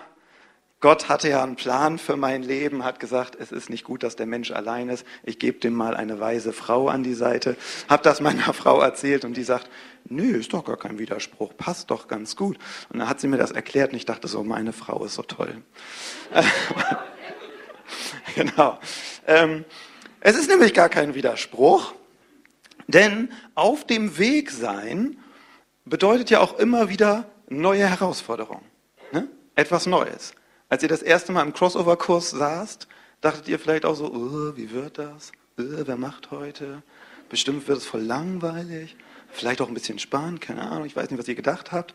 Gott 0.81 1.09
hatte 1.09 1.29
ja 1.29 1.43
einen 1.43 1.57
Plan 1.57 1.99
für 1.99 2.17
mein 2.17 2.45
Leben, 2.45 2.85
hat 2.85 3.01
gesagt, 3.01 3.37
es 3.41 3.51
ist 3.51 3.69
nicht 3.69 3.83
gut, 3.83 4.05
dass 4.05 4.15
der 4.15 4.27
Mensch 4.27 4.53
allein 4.53 4.89
ist. 4.89 5.05
Ich 5.25 5.41
gebe 5.41 5.59
dem 5.59 5.75
mal 5.75 5.97
eine 5.97 6.21
weise 6.21 6.53
Frau 6.53 6.87
an 6.87 7.03
die 7.03 7.15
Seite. 7.15 7.57
Hab 7.89 8.05
das 8.05 8.21
meiner 8.21 8.53
Frau 8.53 8.81
erzählt 8.81 9.25
und 9.25 9.37
die 9.37 9.43
sagt, 9.43 9.69
nö, 10.05 10.37
ist 10.37 10.53
doch 10.53 10.65
gar 10.65 10.77
kein 10.77 11.01
Widerspruch, 11.01 11.57
passt 11.57 11.91
doch 11.91 12.07
ganz 12.07 12.37
gut. 12.37 12.59
Und 12.91 13.01
dann 13.01 13.09
hat 13.09 13.19
sie 13.19 13.27
mir 13.27 13.39
das 13.39 13.51
erklärt 13.51 13.91
und 13.91 13.97
ich 13.97 14.07
dachte 14.07 14.29
so, 14.29 14.45
meine 14.45 14.73
Frau 14.73 15.05
ist 15.05 15.15
so 15.15 15.23
toll. 15.23 15.63
genau. 18.37 18.79
Ähm, 19.27 19.65
es 20.21 20.37
ist 20.37 20.49
nämlich 20.49 20.75
gar 20.75 20.89
kein 20.89 21.17
Widerspruch, 21.17 21.93
denn 22.87 23.33
auf 23.57 23.85
dem 23.85 24.17
Weg 24.17 24.53
sein 24.53 25.19
bedeutet 25.85 26.31
ja 26.31 26.39
auch 26.39 26.57
immer 26.57 26.89
wieder 26.89 27.29
neue 27.49 27.89
Herausforderungen. 27.89 28.65
Ne? 29.11 29.27
Etwas 29.57 29.87
Neues. 29.87 30.35
Als 30.69 30.83
ihr 30.83 30.89
das 30.89 31.03
erste 31.03 31.33
Mal 31.33 31.43
im 31.43 31.55
Crossover-Kurs 31.55 32.31
saßt, 32.31 32.89
dachtet 33.21 33.49
ihr 33.49 33.59
vielleicht 33.59 33.87
auch 33.87 33.95
so, 33.95 34.13
oh, 34.13 34.57
wie 34.57 34.71
wird 34.71 34.99
das? 34.99 35.33
Oh, 35.59 35.63
wer 35.63 35.97
macht 35.97 36.31
heute? 36.31 36.83
Bestimmt 37.31 37.69
wird 37.69 37.79
es 37.79 37.87
voll 37.87 38.03
langweilig. 38.03 38.97
Vielleicht 39.31 39.61
auch 39.61 39.69
ein 39.69 39.75
bisschen 39.75 39.99
spannend, 39.99 40.41
keine 40.41 40.63
Ahnung, 40.63 40.87
ich 40.87 40.97
weiß 40.97 41.11
nicht, 41.11 41.19
was 41.19 41.29
ihr 41.29 41.35
gedacht 41.35 41.73
habt. 41.73 41.95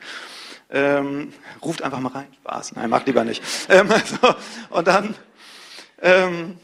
Ähm, 0.70 1.34
ruft 1.62 1.82
einfach 1.82 2.00
mal 2.00 2.12
rein. 2.12 2.28
Spaß, 2.42 2.76
nein, 2.76 2.90
macht 2.90 3.08
lieber 3.08 3.24
nicht. 3.24 3.44
Ähm, 3.70 3.90
so, 3.90 4.36
und 4.70 4.88
dann, 4.88 5.16
ähm, 6.02 6.58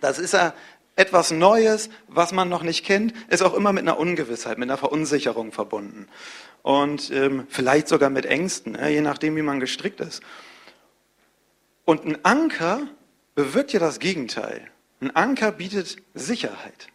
das 0.00 0.18
ist 0.18 0.32
ja 0.32 0.54
etwas 0.94 1.30
Neues, 1.30 1.90
was 2.08 2.32
man 2.32 2.48
noch 2.48 2.62
nicht 2.62 2.84
kennt, 2.84 3.14
ist 3.28 3.42
auch 3.42 3.54
immer 3.54 3.72
mit 3.72 3.82
einer 3.82 3.98
Ungewissheit, 3.98 4.58
mit 4.58 4.68
einer 4.68 4.78
Verunsicherung 4.78 5.52
verbunden. 5.52 6.06
Und 6.62 7.10
ähm, 7.10 7.46
vielleicht 7.48 7.88
sogar 7.88 8.10
mit 8.10 8.26
Ängsten, 8.26 8.74
ja, 8.74 8.88
je 8.88 9.00
nachdem, 9.00 9.36
wie 9.36 9.42
man 9.42 9.60
gestrickt 9.60 10.00
ist. 10.00 10.22
Und 11.86 12.04
ein 12.04 12.22
Anker 12.24 12.82
bewirkt 13.36 13.72
ja 13.72 13.80
das 13.80 14.00
Gegenteil. 14.00 14.68
Ein 15.00 15.14
Anker 15.14 15.52
bietet 15.52 15.96
Sicherheit. 16.14 16.88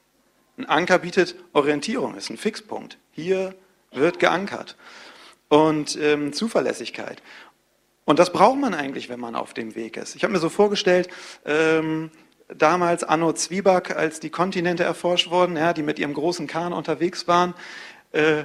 Ein 0.58 0.66
Anker 0.66 1.00
bietet 1.00 1.36
Orientierung, 1.54 2.16
ist 2.16 2.30
ein 2.30 2.38
Fixpunkt. 2.38 2.98
Hier 3.12 3.56
wird 3.92 4.20
geankert. 4.20 4.76
Und 5.48 5.98
ähm, 6.00 6.34
Zuverlässigkeit. 6.34 7.24
Und 8.04 8.20
das 8.20 8.34
braucht 8.34 8.60
man 8.60 8.74
eigentlich, 8.74 9.08
wenn 9.08 9.20
man 9.20 9.36
auf 9.36 9.54
dem 9.54 9.76
Weg 9.76 9.96
ist. 9.96 10.16
Ich 10.16 10.24
habe 10.24 10.34
mir 10.34 10.40
so 10.40 10.50
vorgestellt, 10.50 11.08
ähm, 11.46 12.12
damals 12.50 13.06
Anno 13.06 13.32
Zwieback, 13.32 13.96
als 13.96 14.20
die 14.20 14.30
Kontinente 14.30 14.84
erforscht 14.84 15.30
wurden, 15.30 15.56
ja, 15.56 15.72
die 15.72 15.84
mit 15.84 16.00
ihrem 16.00 16.14
großen 16.14 16.48
Kahn 16.48 16.74
unterwegs 16.74 17.30
waren. 17.30 17.54
Äh, 18.12 18.44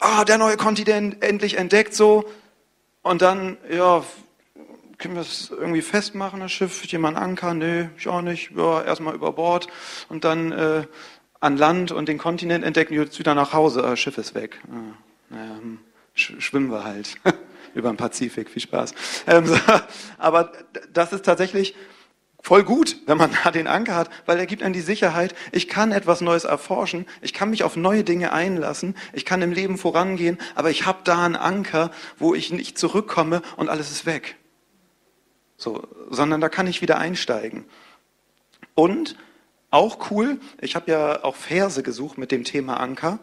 ah, 0.00 0.24
der 0.24 0.38
neue 0.38 0.56
Kontinent 0.56 1.22
endlich 1.22 1.58
entdeckt 1.58 1.94
so. 1.94 2.24
Und 3.02 3.22
dann, 3.22 3.56
ja, 3.70 4.02
können 5.00 5.14
wir 5.14 5.22
es 5.22 5.50
irgendwie 5.50 5.82
festmachen, 5.82 6.40
das 6.40 6.52
Schiff, 6.52 6.84
jemand 6.84 7.16
Anker? 7.16 7.54
Nee, 7.54 7.88
ich 7.96 8.06
auch 8.06 8.20
nicht. 8.20 8.50
Ja, 8.54 8.82
erstmal 8.82 9.14
über 9.14 9.32
Bord 9.32 9.66
und 10.10 10.24
dann 10.24 10.52
äh, 10.52 10.84
an 11.40 11.56
Land 11.56 11.90
und 11.90 12.08
den 12.08 12.18
Kontinent 12.18 12.64
entdecken, 12.64 12.94
jetzt 12.94 13.18
wieder 13.18 13.34
nach 13.34 13.54
Hause, 13.54 13.82
äh, 13.82 13.96
Schiff 13.96 14.18
ist 14.18 14.34
weg. 14.34 14.60
Äh, 14.68 15.34
naja, 15.34 15.56
hm, 15.58 15.78
sch 16.14 16.34
schwimmen 16.38 16.70
wir 16.70 16.84
halt 16.84 17.16
über 17.74 17.88
den 17.90 17.96
Pazifik, 17.96 18.50
viel 18.50 18.60
Spaß. 18.60 18.94
Ähm, 19.26 19.46
so, 19.46 19.56
aber 20.18 20.52
das 20.92 21.14
ist 21.14 21.24
tatsächlich 21.24 21.74
voll 22.42 22.62
gut, 22.62 22.98
wenn 23.06 23.16
man 23.16 23.30
da 23.44 23.50
den 23.50 23.68
Anker 23.68 23.94
hat, 23.94 24.10
weil 24.26 24.38
er 24.38 24.44
gibt 24.44 24.62
einem 24.62 24.74
die 24.74 24.80
Sicherheit, 24.82 25.34
ich 25.50 25.66
kann 25.66 25.92
etwas 25.92 26.20
Neues 26.20 26.44
erforschen, 26.44 27.06
ich 27.22 27.32
kann 27.32 27.48
mich 27.48 27.64
auf 27.64 27.74
neue 27.74 28.04
Dinge 28.04 28.34
einlassen, 28.34 28.94
ich 29.14 29.24
kann 29.24 29.40
im 29.40 29.52
Leben 29.52 29.78
vorangehen, 29.78 30.36
aber 30.54 30.68
ich 30.68 30.84
habe 30.84 30.98
da 31.04 31.24
einen 31.24 31.36
Anker, 31.36 31.90
wo 32.18 32.34
ich 32.34 32.52
nicht 32.52 32.76
zurückkomme 32.76 33.40
und 33.56 33.70
alles 33.70 33.90
ist 33.90 34.04
weg. 34.04 34.36
So, 35.60 35.86
sondern 36.08 36.40
da 36.40 36.48
kann 36.48 36.66
ich 36.66 36.80
wieder 36.80 36.96
einsteigen. 36.96 37.66
Und 38.74 39.14
auch 39.70 40.10
cool, 40.10 40.40
ich 40.58 40.74
habe 40.74 40.90
ja 40.90 41.22
auch 41.22 41.36
Verse 41.36 41.82
gesucht 41.82 42.16
mit 42.16 42.32
dem 42.32 42.44
Thema 42.44 42.80
Anker. 42.80 43.18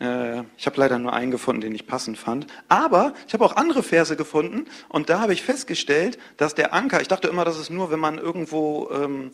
Äh, 0.00 0.42
ich 0.56 0.66
habe 0.66 0.80
leider 0.80 0.98
nur 0.98 1.12
einen 1.12 1.30
gefunden, 1.30 1.60
den 1.60 1.76
ich 1.76 1.86
passend 1.86 2.18
fand. 2.18 2.48
Aber 2.68 3.14
ich 3.28 3.34
habe 3.34 3.44
auch 3.44 3.54
andere 3.54 3.84
Verse 3.84 4.16
gefunden 4.16 4.66
und 4.88 5.10
da 5.10 5.20
habe 5.20 5.32
ich 5.32 5.42
festgestellt, 5.42 6.18
dass 6.38 6.56
der 6.56 6.74
Anker, 6.74 7.00
ich 7.00 7.08
dachte 7.08 7.28
immer, 7.28 7.44
das 7.44 7.56
ist 7.56 7.70
nur, 7.70 7.92
wenn 7.92 8.00
man 8.00 8.18
irgendwo 8.18 8.90
ähm, 8.90 9.30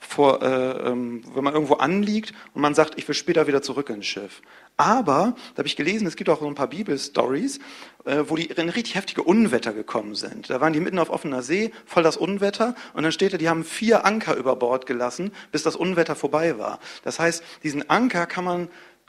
vor, 0.00 0.42
äh, 0.42 0.88
ähm, 0.88 1.22
wenn 1.34 1.44
man 1.44 1.54
irgendwo 1.54 1.74
anliegt 1.74 2.32
und 2.54 2.62
man 2.62 2.74
sagt, 2.74 2.98
ich 2.98 3.06
will 3.06 3.14
später 3.14 3.46
wieder 3.46 3.62
zurück 3.62 3.90
ins 3.90 4.06
Schiff. 4.06 4.40
Aber, 4.76 5.36
da 5.54 5.58
habe 5.58 5.68
ich 5.68 5.76
gelesen, 5.76 6.06
es 6.06 6.16
gibt 6.16 6.30
auch 6.30 6.40
so 6.40 6.46
ein 6.46 6.54
paar 6.54 6.68
Bibelstories, 6.68 7.60
äh, 8.06 8.24
wo 8.26 8.34
die 8.34 8.46
in 8.46 8.70
richtig 8.70 8.94
heftige 8.94 9.22
Unwetter 9.22 9.74
gekommen 9.74 10.14
sind. 10.14 10.48
Da 10.48 10.60
waren 10.60 10.72
die 10.72 10.80
mitten 10.80 10.98
auf 10.98 11.10
offener 11.10 11.42
See, 11.42 11.70
voll 11.84 12.02
das 12.02 12.16
Unwetter, 12.16 12.74
und 12.94 13.02
dann 13.02 13.12
steht 13.12 13.34
da, 13.34 13.36
die 13.36 13.50
haben 13.50 13.62
vier 13.62 14.06
Anker 14.06 14.34
über 14.36 14.56
Bord 14.56 14.86
gelassen, 14.86 15.32
bis 15.52 15.62
das 15.62 15.76
Unwetter 15.76 16.16
vorbei 16.16 16.58
war. 16.58 16.80
Das 17.04 17.20
heißt, 17.20 17.44
diesen 17.62 17.88
Anker 17.90 18.26
kann 18.26 18.44
man 18.44 18.68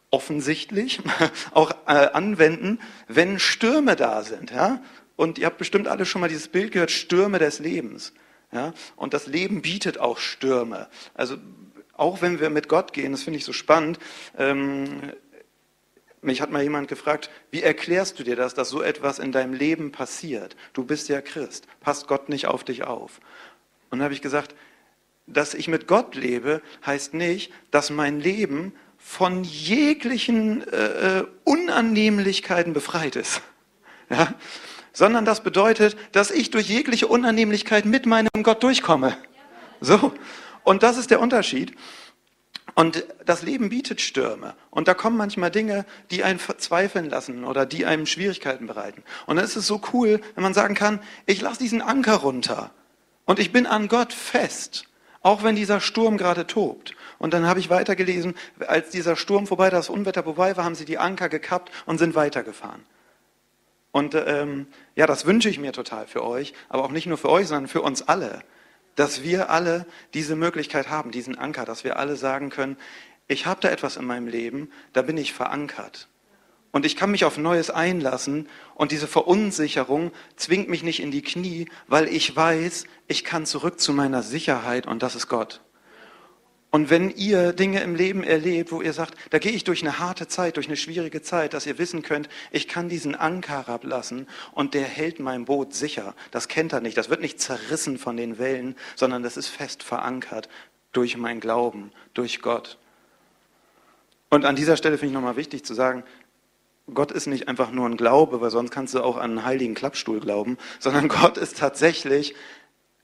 offensichtlich 0.09 0.99
auch 1.53 1.71
äh, 1.87 2.09
anwenden, 2.11 2.79
wenn 3.07 3.39
Stürme 3.39 3.95
da 3.95 4.23
sind. 4.23 4.51
Ja? 4.51 4.81
Und 5.15 5.39
ihr 5.39 5.45
habt 5.45 5.57
bestimmt 5.57 5.87
alle 5.87 6.05
schon 6.05 6.19
mal 6.19 6.27
dieses 6.27 6.49
Bild 6.49 6.73
gehört, 6.73 6.91
Stürme 6.91 7.39
des 7.39 7.59
Lebens. 7.59 8.11
Ja? 8.51 8.73
Und 8.95 9.13
das 9.13 9.27
Leben 9.27 9.61
bietet 9.61 9.97
auch 9.97 10.17
Stürme. 10.17 10.87
Also 11.13 11.37
auch 11.93 12.21
wenn 12.21 12.39
wir 12.39 12.49
mit 12.49 12.67
Gott 12.67 12.93
gehen, 12.93 13.11
das 13.11 13.23
finde 13.23 13.37
ich 13.37 13.45
so 13.45 13.53
spannend. 13.53 13.99
Ähm, 14.37 15.13
mich 16.21 16.41
hat 16.41 16.51
mal 16.51 16.61
jemand 16.61 16.87
gefragt, 16.87 17.29
wie 17.49 17.63
erklärst 17.63 18.19
du 18.19 18.23
dir 18.23 18.35
das, 18.35 18.53
dass 18.53 18.69
so 18.69 18.81
etwas 18.81 19.19
in 19.19 19.31
deinem 19.31 19.53
Leben 19.53 19.91
passiert? 19.91 20.55
Du 20.73 20.83
bist 20.83 21.09
ja 21.09 21.21
Christ. 21.21 21.67
Passt 21.79 22.07
Gott 22.07 22.29
nicht 22.29 22.47
auf 22.47 22.63
dich 22.63 22.83
auf? 22.83 23.19
Und 23.89 23.99
dann 23.99 24.03
habe 24.03 24.13
ich 24.13 24.21
gesagt, 24.21 24.55
dass 25.27 25.53
ich 25.53 25.67
mit 25.67 25.87
Gott 25.87 26.15
lebe, 26.15 26.61
heißt 26.85 27.13
nicht, 27.13 27.51
dass 27.71 27.89
mein 27.89 28.19
Leben 28.19 28.73
von 28.97 29.43
jeglichen 29.43 30.67
äh, 30.67 31.19
äh 31.19 31.27
Unannehmlichkeiten 31.43 32.73
befreit 32.73 33.15
ist. 33.15 33.41
Ja? 34.09 34.33
Sondern 34.93 35.25
das 35.25 35.43
bedeutet, 35.43 35.95
dass 36.11 36.31
ich 36.31 36.51
durch 36.51 36.67
jegliche 36.67 37.07
Unannehmlichkeit 37.07 37.85
mit 37.85 38.05
meinem 38.05 38.29
Gott 38.43 38.63
durchkomme. 38.63 39.17
So. 39.79 40.13
Und 40.63 40.83
das 40.83 40.97
ist 40.97 41.09
der 41.11 41.19
Unterschied. 41.19 41.75
Und 42.75 43.03
das 43.25 43.41
Leben 43.41 43.69
bietet 43.69 43.99
Stürme. 43.99 44.55
Und 44.69 44.87
da 44.87 44.93
kommen 44.93 45.17
manchmal 45.17 45.51
Dinge, 45.51 45.85
die 46.09 46.23
einen 46.23 46.39
verzweifeln 46.39 47.09
lassen 47.09 47.43
oder 47.43 47.65
die 47.65 47.85
einem 47.85 48.05
Schwierigkeiten 48.05 48.67
bereiten. 48.67 49.03
Und 49.25 49.35
dann 49.35 49.45
ist 49.45 49.57
es 49.57 49.67
so 49.67 49.81
cool, 49.93 50.21
wenn 50.35 50.43
man 50.43 50.53
sagen 50.53 50.75
kann, 50.75 51.01
ich 51.25 51.41
lasse 51.41 51.59
diesen 51.59 51.81
Anker 51.81 52.17
runter. 52.17 52.71
Und 53.25 53.39
ich 53.39 53.51
bin 53.51 53.65
an 53.65 53.87
Gott 53.87 54.13
fest. 54.13 54.85
Auch 55.23 55.43
wenn 55.43 55.55
dieser 55.55 55.81
Sturm 55.81 56.17
gerade 56.17 56.47
tobt. 56.47 56.95
Und 57.19 57.33
dann 57.33 57.45
habe 57.45 57.59
ich 57.59 57.69
weitergelesen, 57.69 58.33
als 58.65 58.89
dieser 58.89 59.15
Sturm 59.15 59.45
vorbei, 59.45 59.69
das 59.69 59.89
Unwetter 59.89 60.23
vorbei 60.23 60.57
war, 60.57 60.63
haben 60.63 60.73
sie 60.73 60.85
die 60.85 60.97
Anker 60.97 61.29
gekappt 61.29 61.71
und 61.85 61.99
sind 61.99 62.15
weitergefahren. 62.15 62.83
Und 63.91 64.15
ähm, 64.15 64.67
ja, 64.95 65.05
das 65.05 65.25
wünsche 65.25 65.49
ich 65.49 65.59
mir 65.59 65.73
total 65.73 66.07
für 66.07 66.23
euch, 66.23 66.53
aber 66.69 66.83
auch 66.83 66.91
nicht 66.91 67.07
nur 67.07 67.17
für 67.17 67.29
euch, 67.29 67.47
sondern 67.47 67.67
für 67.67 67.81
uns 67.81 68.01
alle, 68.01 68.43
dass 68.95 69.23
wir 69.23 69.49
alle 69.49 69.85
diese 70.13 70.35
Möglichkeit 70.35 70.89
haben, 70.89 71.11
diesen 71.11 71.37
Anker, 71.37 71.65
dass 71.65 71.83
wir 71.83 71.97
alle 71.97 72.15
sagen 72.15 72.49
können, 72.49 72.77
ich 73.27 73.45
habe 73.45 73.61
da 73.61 73.69
etwas 73.69 73.97
in 73.97 74.05
meinem 74.05 74.27
Leben, 74.27 74.69
da 74.93 75.01
bin 75.01 75.17
ich 75.17 75.33
verankert. 75.33 76.07
Und 76.71 76.85
ich 76.85 76.95
kann 76.95 77.11
mich 77.11 77.25
auf 77.25 77.37
Neues 77.37 77.69
einlassen 77.69 78.47
und 78.75 78.93
diese 78.93 79.07
Verunsicherung 79.07 80.11
zwingt 80.37 80.69
mich 80.69 80.83
nicht 80.83 81.01
in 81.01 81.11
die 81.11 81.21
Knie, 81.21 81.67
weil 81.87 82.07
ich 82.07 82.33
weiß, 82.33 82.85
ich 83.07 83.25
kann 83.25 83.45
zurück 83.45 83.79
zu 83.79 83.91
meiner 83.91 84.23
Sicherheit 84.23 84.87
und 84.87 85.03
das 85.03 85.15
ist 85.15 85.27
Gott. 85.27 85.61
Und 86.73 86.89
wenn 86.89 87.09
ihr 87.09 87.51
Dinge 87.51 87.81
im 87.81 87.95
Leben 87.95 88.23
erlebt, 88.23 88.71
wo 88.71 88.81
ihr 88.81 88.93
sagt, 88.93 89.15
da 89.29 89.39
gehe 89.39 89.51
ich 89.51 89.65
durch 89.65 89.81
eine 89.81 89.99
harte 89.99 90.29
Zeit, 90.29 90.55
durch 90.55 90.67
eine 90.67 90.77
schwierige 90.77 91.21
Zeit, 91.21 91.53
dass 91.53 91.65
ihr 91.65 91.77
wissen 91.77 92.01
könnt, 92.01 92.29
ich 92.49 92.69
kann 92.69 92.87
diesen 92.87 93.13
Anker 93.13 93.67
ablassen 93.67 94.25
und 94.53 94.73
der 94.73 94.85
hält 94.85 95.19
mein 95.19 95.43
Boot 95.43 95.73
sicher. 95.73 96.15
Das 96.31 96.47
kennt 96.47 96.71
er 96.71 96.79
nicht. 96.79 96.95
Das 96.95 97.09
wird 97.09 97.19
nicht 97.19 97.41
zerrissen 97.41 97.97
von 97.97 98.15
den 98.15 98.39
Wellen, 98.39 98.77
sondern 98.95 99.21
das 99.21 99.35
ist 99.35 99.47
fest 99.47 99.83
verankert 99.83 100.47
durch 100.93 101.17
mein 101.17 101.41
Glauben, 101.41 101.91
durch 102.13 102.41
Gott. 102.41 102.77
Und 104.29 104.45
an 104.45 104.55
dieser 104.55 104.77
Stelle 104.77 104.97
finde 104.97 105.07
ich 105.07 105.13
nochmal 105.13 105.35
wichtig 105.35 105.65
zu 105.65 105.73
sagen, 105.73 106.05
Gott 106.93 107.11
ist 107.11 107.27
nicht 107.27 107.49
einfach 107.49 107.71
nur 107.71 107.85
ein 107.85 107.97
Glaube, 107.97 108.39
weil 108.39 108.49
sonst 108.49 108.71
kannst 108.71 108.93
du 108.93 109.03
auch 109.03 109.17
an 109.17 109.31
einen 109.31 109.45
heiligen 109.45 109.75
Klappstuhl 109.75 110.21
glauben, 110.21 110.57
sondern 110.79 111.07
Gott 111.09 111.37
ist 111.37 111.57
tatsächlich 111.57 112.33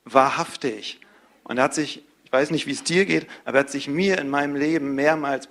wahrhaftig. 0.05 1.01
Und 1.43 1.57
er 1.57 1.65
hat 1.65 1.73
sich 1.73 2.06
ich 2.27 2.33
weiß 2.33 2.51
nicht, 2.51 2.67
wie 2.67 2.71
es 2.71 2.83
dir 2.83 3.05
geht, 3.05 3.25
aber 3.45 3.59
er 3.59 3.59
hat 3.61 3.69
sich 3.69 3.87
mir 3.87 4.17
in 4.17 4.29
meinem 4.29 4.57
Leben 4.57 4.95
mehrmals 4.95 5.47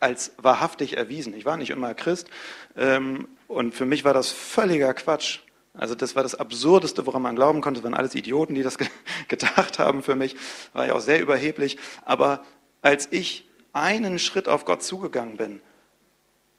als 0.00 0.32
wahrhaftig 0.36 0.96
erwiesen. 0.96 1.32
Ich 1.32 1.44
war 1.44 1.56
nicht 1.56 1.70
immer 1.70 1.94
Christ 1.94 2.28
ähm, 2.76 3.28
und 3.46 3.72
für 3.72 3.86
mich 3.86 4.04
war 4.04 4.12
das 4.12 4.32
völliger 4.32 4.94
Quatsch. 4.94 5.38
Also 5.74 5.94
das 5.94 6.16
war 6.16 6.24
das 6.24 6.34
Absurdeste, 6.34 7.06
woran 7.06 7.22
man 7.22 7.36
glauben 7.36 7.60
konnte. 7.60 7.80
Das 7.80 7.84
waren 7.84 7.96
alles 7.96 8.16
Idioten, 8.16 8.56
die 8.56 8.64
das 8.64 8.78
gedacht 9.28 9.78
haben 9.78 10.02
für 10.02 10.16
mich. 10.16 10.34
War 10.72 10.88
ja 10.88 10.94
auch 10.94 11.00
sehr 11.00 11.20
überheblich. 11.20 11.78
Aber 12.04 12.44
als 12.80 13.06
ich 13.12 13.48
einen 13.72 14.18
Schritt 14.18 14.48
auf 14.48 14.64
Gott 14.64 14.82
zugegangen 14.82 15.36
bin, 15.36 15.60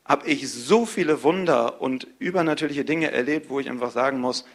habe 0.06 0.26
ich 0.26 0.50
so 0.50 0.86
viele 0.86 1.22
Wunder 1.22 1.82
und 1.82 2.08
übernatürliche 2.18 2.86
Dinge 2.86 3.12
erlebt, 3.12 3.50
wo 3.50 3.60
ich 3.60 3.70
einfach 3.70 3.92
sagen 3.92 4.22
muss, 4.22 4.46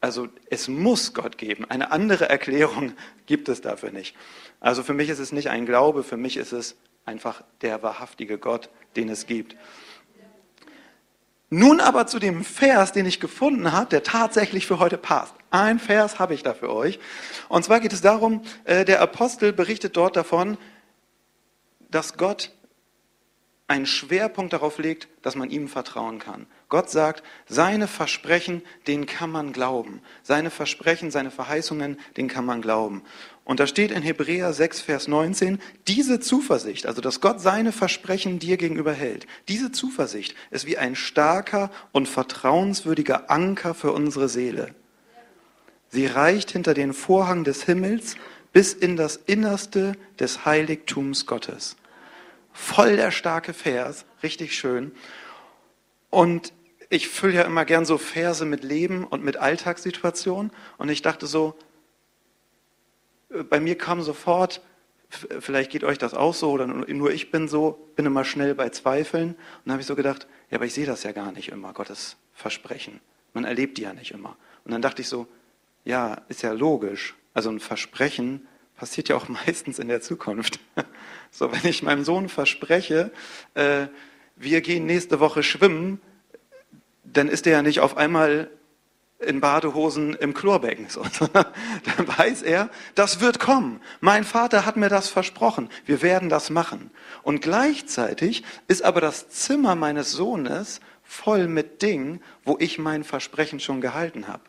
also 0.00 0.28
es 0.48 0.68
muss 0.68 1.12
Gott 1.12 1.36
geben. 1.36 1.64
Eine 1.66 1.92
andere 1.92 2.28
Erklärung 2.28 2.92
gibt 3.26 3.48
es 3.48 3.60
dafür 3.60 3.90
nicht. 3.90 4.16
Also 4.58 4.82
für 4.82 4.94
mich 4.94 5.08
ist 5.08 5.18
es 5.18 5.32
nicht 5.32 5.50
ein 5.50 5.66
Glaube, 5.66 6.02
für 6.02 6.16
mich 6.16 6.36
ist 6.36 6.52
es 6.52 6.76
einfach 7.04 7.42
der 7.62 7.82
wahrhaftige 7.82 8.38
Gott, 8.38 8.70
den 8.96 9.08
es 9.08 9.26
gibt. 9.26 9.56
Nun 11.52 11.80
aber 11.80 12.06
zu 12.06 12.20
dem 12.20 12.44
Vers, 12.44 12.92
den 12.92 13.06
ich 13.06 13.18
gefunden 13.18 13.72
habe, 13.72 13.90
der 13.90 14.04
tatsächlich 14.04 14.66
für 14.66 14.78
heute 14.78 14.96
passt. 14.96 15.34
Ein 15.50 15.80
Vers 15.80 16.20
habe 16.20 16.32
ich 16.32 16.44
da 16.44 16.54
für 16.54 16.72
euch. 16.72 17.00
Und 17.48 17.64
zwar 17.64 17.80
geht 17.80 17.92
es 17.92 18.00
darum, 18.00 18.42
äh, 18.64 18.84
der 18.84 19.00
Apostel 19.00 19.52
berichtet 19.52 19.96
dort 19.96 20.14
davon, 20.14 20.58
dass 21.90 22.16
Gott 22.16 22.52
einen 23.70 23.86
Schwerpunkt 23.86 24.52
darauf 24.52 24.78
legt, 24.78 25.06
dass 25.22 25.36
man 25.36 25.48
ihm 25.48 25.68
vertrauen 25.68 26.18
kann. 26.18 26.46
Gott 26.68 26.90
sagt, 26.90 27.22
seine 27.48 27.86
Versprechen, 27.86 28.62
denen 28.88 29.06
kann 29.06 29.30
man 29.30 29.52
glauben. 29.52 30.02
Seine 30.24 30.50
Versprechen, 30.50 31.12
seine 31.12 31.30
Verheißungen, 31.30 31.96
denen 32.16 32.28
kann 32.28 32.44
man 32.44 32.62
glauben. 32.62 33.02
Und 33.44 33.60
da 33.60 33.68
steht 33.68 33.92
in 33.92 34.02
Hebräer 34.02 34.52
6, 34.52 34.80
Vers 34.80 35.06
19, 35.06 35.60
diese 35.86 36.18
Zuversicht, 36.18 36.84
also 36.84 37.00
dass 37.00 37.20
Gott 37.20 37.40
seine 37.40 37.70
Versprechen 37.70 38.40
dir 38.40 38.56
gegenüber 38.56 38.92
hält, 38.92 39.28
diese 39.46 39.70
Zuversicht 39.70 40.34
ist 40.50 40.66
wie 40.66 40.76
ein 40.76 40.96
starker 40.96 41.70
und 41.92 42.08
vertrauenswürdiger 42.08 43.30
Anker 43.30 43.74
für 43.74 43.92
unsere 43.92 44.28
Seele. 44.28 44.74
Sie 45.90 46.06
reicht 46.06 46.50
hinter 46.50 46.74
den 46.74 46.92
Vorhang 46.92 47.44
des 47.44 47.62
Himmels 47.62 48.16
bis 48.52 48.72
in 48.72 48.96
das 48.96 49.14
Innerste 49.14 49.92
des 50.18 50.44
Heiligtums 50.44 51.26
Gottes. 51.26 51.76
Voll 52.52 52.96
der 52.96 53.10
starke 53.10 53.52
Vers, 53.52 54.04
richtig 54.22 54.54
schön. 54.54 54.92
Und 56.10 56.52
ich 56.88 57.08
fülle 57.08 57.34
ja 57.34 57.42
immer 57.42 57.64
gern 57.64 57.84
so 57.84 57.98
Verse 57.98 58.44
mit 58.44 58.64
Leben 58.64 59.04
und 59.04 59.22
mit 59.22 59.36
Alltagssituationen. 59.36 60.50
Und 60.76 60.88
ich 60.88 61.02
dachte 61.02 61.26
so, 61.26 61.56
äh, 63.30 63.44
bei 63.44 63.60
mir 63.60 63.78
kam 63.78 64.02
sofort, 64.02 64.60
vielleicht 65.08 65.70
geht 65.70 65.84
euch 65.84 65.98
das 65.98 66.14
auch 66.14 66.34
so 66.34 66.50
oder 66.50 66.66
nur 66.66 67.12
ich 67.12 67.30
bin 67.30 67.48
so, 67.48 67.90
bin 67.96 68.06
immer 68.06 68.24
schnell 68.24 68.54
bei 68.54 68.68
Zweifeln. 68.70 69.30
Und 69.30 69.38
dann 69.64 69.72
habe 69.72 69.80
ich 69.80 69.86
so 69.86 69.96
gedacht, 69.96 70.26
ja, 70.50 70.56
aber 70.56 70.66
ich 70.66 70.74
sehe 70.74 70.86
das 70.86 71.04
ja 71.04 71.12
gar 71.12 71.32
nicht 71.32 71.48
immer, 71.50 71.72
Gottes 71.72 72.16
Versprechen. 72.34 73.00
Man 73.32 73.44
erlebt 73.44 73.78
die 73.78 73.82
ja 73.82 73.92
nicht 73.92 74.10
immer. 74.10 74.36
Und 74.64 74.72
dann 74.72 74.82
dachte 74.82 75.02
ich 75.02 75.08
so, 75.08 75.26
ja, 75.84 76.22
ist 76.28 76.42
ja 76.42 76.52
logisch. 76.52 77.14
Also 77.34 77.50
ein 77.50 77.60
Versprechen 77.60 78.46
passiert 78.80 79.10
ja 79.10 79.16
auch 79.16 79.28
meistens 79.46 79.78
in 79.78 79.88
der 79.88 80.00
Zukunft. 80.00 80.58
So, 81.32 81.52
wenn 81.52 81.64
ich 81.70 81.84
meinem 81.84 82.02
Sohn 82.02 82.28
verspreche, 82.28 83.12
äh, 83.54 83.86
wir 84.34 84.62
gehen 84.62 84.84
nächste 84.84 85.20
Woche 85.20 85.44
schwimmen, 85.44 86.00
dann 87.04 87.28
ist 87.28 87.46
er 87.46 87.52
ja 87.52 87.62
nicht 87.62 87.78
auf 87.78 87.96
einmal 87.96 88.50
in 89.20 89.40
Badehosen 89.40 90.14
im 90.14 90.34
Chlorbecken, 90.34 90.88
so, 90.88 91.04
dann 91.32 92.18
weiß 92.18 92.42
er, 92.42 92.68
das 92.96 93.20
wird 93.20 93.38
kommen. 93.38 93.80
Mein 94.00 94.24
Vater 94.24 94.66
hat 94.66 94.76
mir 94.76 94.88
das 94.88 95.08
versprochen. 95.08 95.68
Wir 95.86 96.02
werden 96.02 96.28
das 96.28 96.50
machen. 96.50 96.90
Und 97.22 97.42
gleichzeitig 97.42 98.42
ist 98.66 98.82
aber 98.82 99.00
das 99.00 99.28
Zimmer 99.28 99.76
meines 99.76 100.10
Sohnes 100.10 100.80
voll 101.04 101.46
mit 101.46 101.80
Dingen, 101.80 102.20
wo 102.42 102.56
ich 102.58 102.80
mein 102.80 103.04
Versprechen 103.04 103.60
schon 103.60 103.80
gehalten 103.80 104.26
habe. 104.26 104.42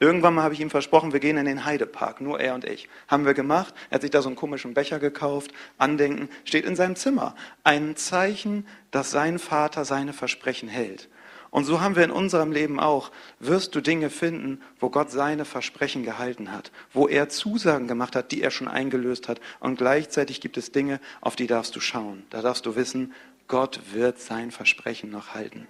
Irgendwann 0.00 0.34
mal 0.34 0.42
habe 0.42 0.54
ich 0.54 0.60
ihm 0.60 0.70
versprochen, 0.70 1.12
wir 1.12 1.20
gehen 1.20 1.36
in 1.36 1.44
den 1.44 1.64
Heidepark, 1.64 2.20
nur 2.20 2.40
er 2.40 2.54
und 2.54 2.64
ich. 2.64 2.88
Haben 3.08 3.24
wir 3.24 3.34
gemacht. 3.34 3.74
Er 3.90 3.96
hat 3.96 4.02
sich 4.02 4.10
da 4.10 4.22
so 4.22 4.28
einen 4.28 4.36
komischen 4.36 4.74
Becher 4.74 4.98
gekauft. 4.98 5.52
Andenken 5.78 6.28
steht 6.44 6.64
in 6.64 6.76
seinem 6.76 6.96
Zimmer. 6.96 7.34
Ein 7.62 7.96
Zeichen, 7.96 8.66
dass 8.90 9.10
sein 9.10 9.38
Vater 9.38 9.84
seine 9.84 10.12
Versprechen 10.12 10.68
hält. 10.68 11.08
Und 11.54 11.66
so 11.66 11.80
haben 11.80 11.94
wir 11.94 12.02
in 12.02 12.10
unserem 12.10 12.50
Leben 12.50 12.80
auch, 12.80 13.12
wirst 13.38 13.76
du 13.76 13.80
Dinge 13.80 14.10
finden, 14.10 14.60
wo 14.80 14.90
Gott 14.90 15.12
seine 15.12 15.44
Versprechen 15.44 16.02
gehalten 16.02 16.50
hat, 16.50 16.72
wo 16.92 17.06
er 17.06 17.28
Zusagen 17.28 17.86
gemacht 17.86 18.16
hat, 18.16 18.32
die 18.32 18.42
er 18.42 18.50
schon 18.50 18.66
eingelöst 18.66 19.28
hat. 19.28 19.40
Und 19.60 19.78
gleichzeitig 19.78 20.40
gibt 20.40 20.56
es 20.56 20.72
Dinge, 20.72 20.98
auf 21.20 21.36
die 21.36 21.46
darfst 21.46 21.76
du 21.76 21.80
schauen. 21.80 22.24
Da 22.30 22.42
darfst 22.42 22.66
du 22.66 22.74
wissen, 22.74 23.14
Gott 23.46 23.80
wird 23.92 24.18
sein 24.18 24.50
Versprechen 24.50 25.12
noch 25.12 25.34
halten. 25.34 25.68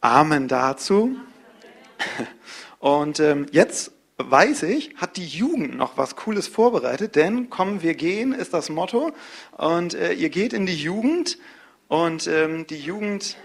Amen 0.00 0.48
dazu. 0.48 1.18
Und 2.78 3.20
ähm, 3.20 3.46
jetzt 3.50 3.92
weiß 4.18 4.64
ich, 4.64 4.94
hat 4.96 5.16
die 5.16 5.26
Jugend 5.26 5.76
noch 5.76 5.96
was 5.96 6.16
Cooles 6.16 6.48
vorbereitet, 6.48 7.14
denn 7.16 7.50
kommen 7.50 7.82
wir 7.82 7.94
gehen 7.94 8.32
ist 8.32 8.52
das 8.52 8.68
Motto. 8.68 9.12
Und 9.56 9.94
äh, 9.94 10.12
ihr 10.12 10.28
geht 10.28 10.52
in 10.52 10.66
die 10.66 10.76
Jugend 10.76 11.38
und 11.86 12.26
ähm, 12.26 12.66
die 12.66 12.78
Jugend 12.78 13.36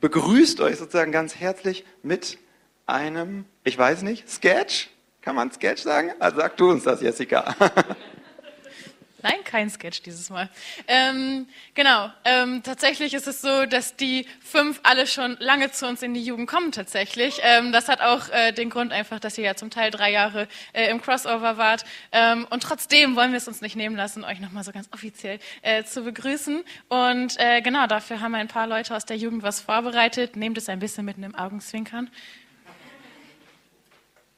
begrüßt 0.00 0.60
euch 0.60 0.76
sozusagen 0.76 1.12
ganz 1.12 1.36
herzlich 1.36 1.84
mit 2.02 2.38
einem, 2.86 3.46
ich 3.64 3.78
weiß 3.78 4.02
nicht, 4.02 4.28
Sketch? 4.28 4.90
Kann 5.20 5.34
man 5.34 5.50
Sketch 5.50 5.82
sagen? 5.82 6.12
Also 6.20 6.38
sag 6.38 6.56
du 6.56 6.70
uns 6.70 6.84
das, 6.84 7.00
Jessica. 7.00 7.54
Nein, 9.20 9.42
kein 9.44 9.68
Sketch 9.68 10.02
dieses 10.02 10.30
Mal. 10.30 10.48
Ähm, 10.86 11.48
genau, 11.74 12.08
ähm, 12.24 12.62
tatsächlich 12.62 13.14
ist 13.14 13.26
es 13.26 13.40
so, 13.40 13.66
dass 13.66 13.96
die 13.96 14.26
fünf 14.40 14.78
alle 14.84 15.08
schon 15.08 15.36
lange 15.40 15.72
zu 15.72 15.88
uns 15.88 16.02
in 16.02 16.14
die 16.14 16.22
Jugend 16.22 16.48
kommen 16.48 16.70
tatsächlich. 16.70 17.40
Ähm, 17.42 17.72
das 17.72 17.88
hat 17.88 18.00
auch 18.00 18.28
äh, 18.28 18.52
den 18.52 18.70
Grund 18.70 18.92
einfach, 18.92 19.18
dass 19.18 19.36
ihr 19.36 19.44
ja 19.44 19.56
zum 19.56 19.70
Teil 19.70 19.90
drei 19.90 20.12
Jahre 20.12 20.46
äh, 20.72 20.88
im 20.88 21.02
Crossover 21.02 21.56
wart. 21.56 21.84
Ähm, 22.12 22.46
und 22.50 22.62
trotzdem 22.62 23.16
wollen 23.16 23.32
wir 23.32 23.38
es 23.38 23.48
uns 23.48 23.60
nicht 23.60 23.74
nehmen 23.74 23.96
lassen, 23.96 24.22
euch 24.22 24.38
nochmal 24.38 24.62
so 24.62 24.70
ganz 24.70 24.88
offiziell 24.92 25.40
äh, 25.62 25.82
zu 25.82 26.04
begrüßen. 26.04 26.62
Und 26.88 27.40
äh, 27.40 27.60
genau, 27.60 27.88
dafür 27.88 28.20
haben 28.20 28.36
ein 28.36 28.48
paar 28.48 28.68
Leute 28.68 28.94
aus 28.94 29.04
der 29.04 29.16
Jugend 29.16 29.42
was 29.42 29.60
vorbereitet. 29.60 30.36
Nehmt 30.36 30.58
es 30.58 30.68
ein 30.68 30.78
bisschen 30.78 31.04
mit 31.04 31.16
einem 31.16 31.34
Augenzwinkern. 31.34 32.08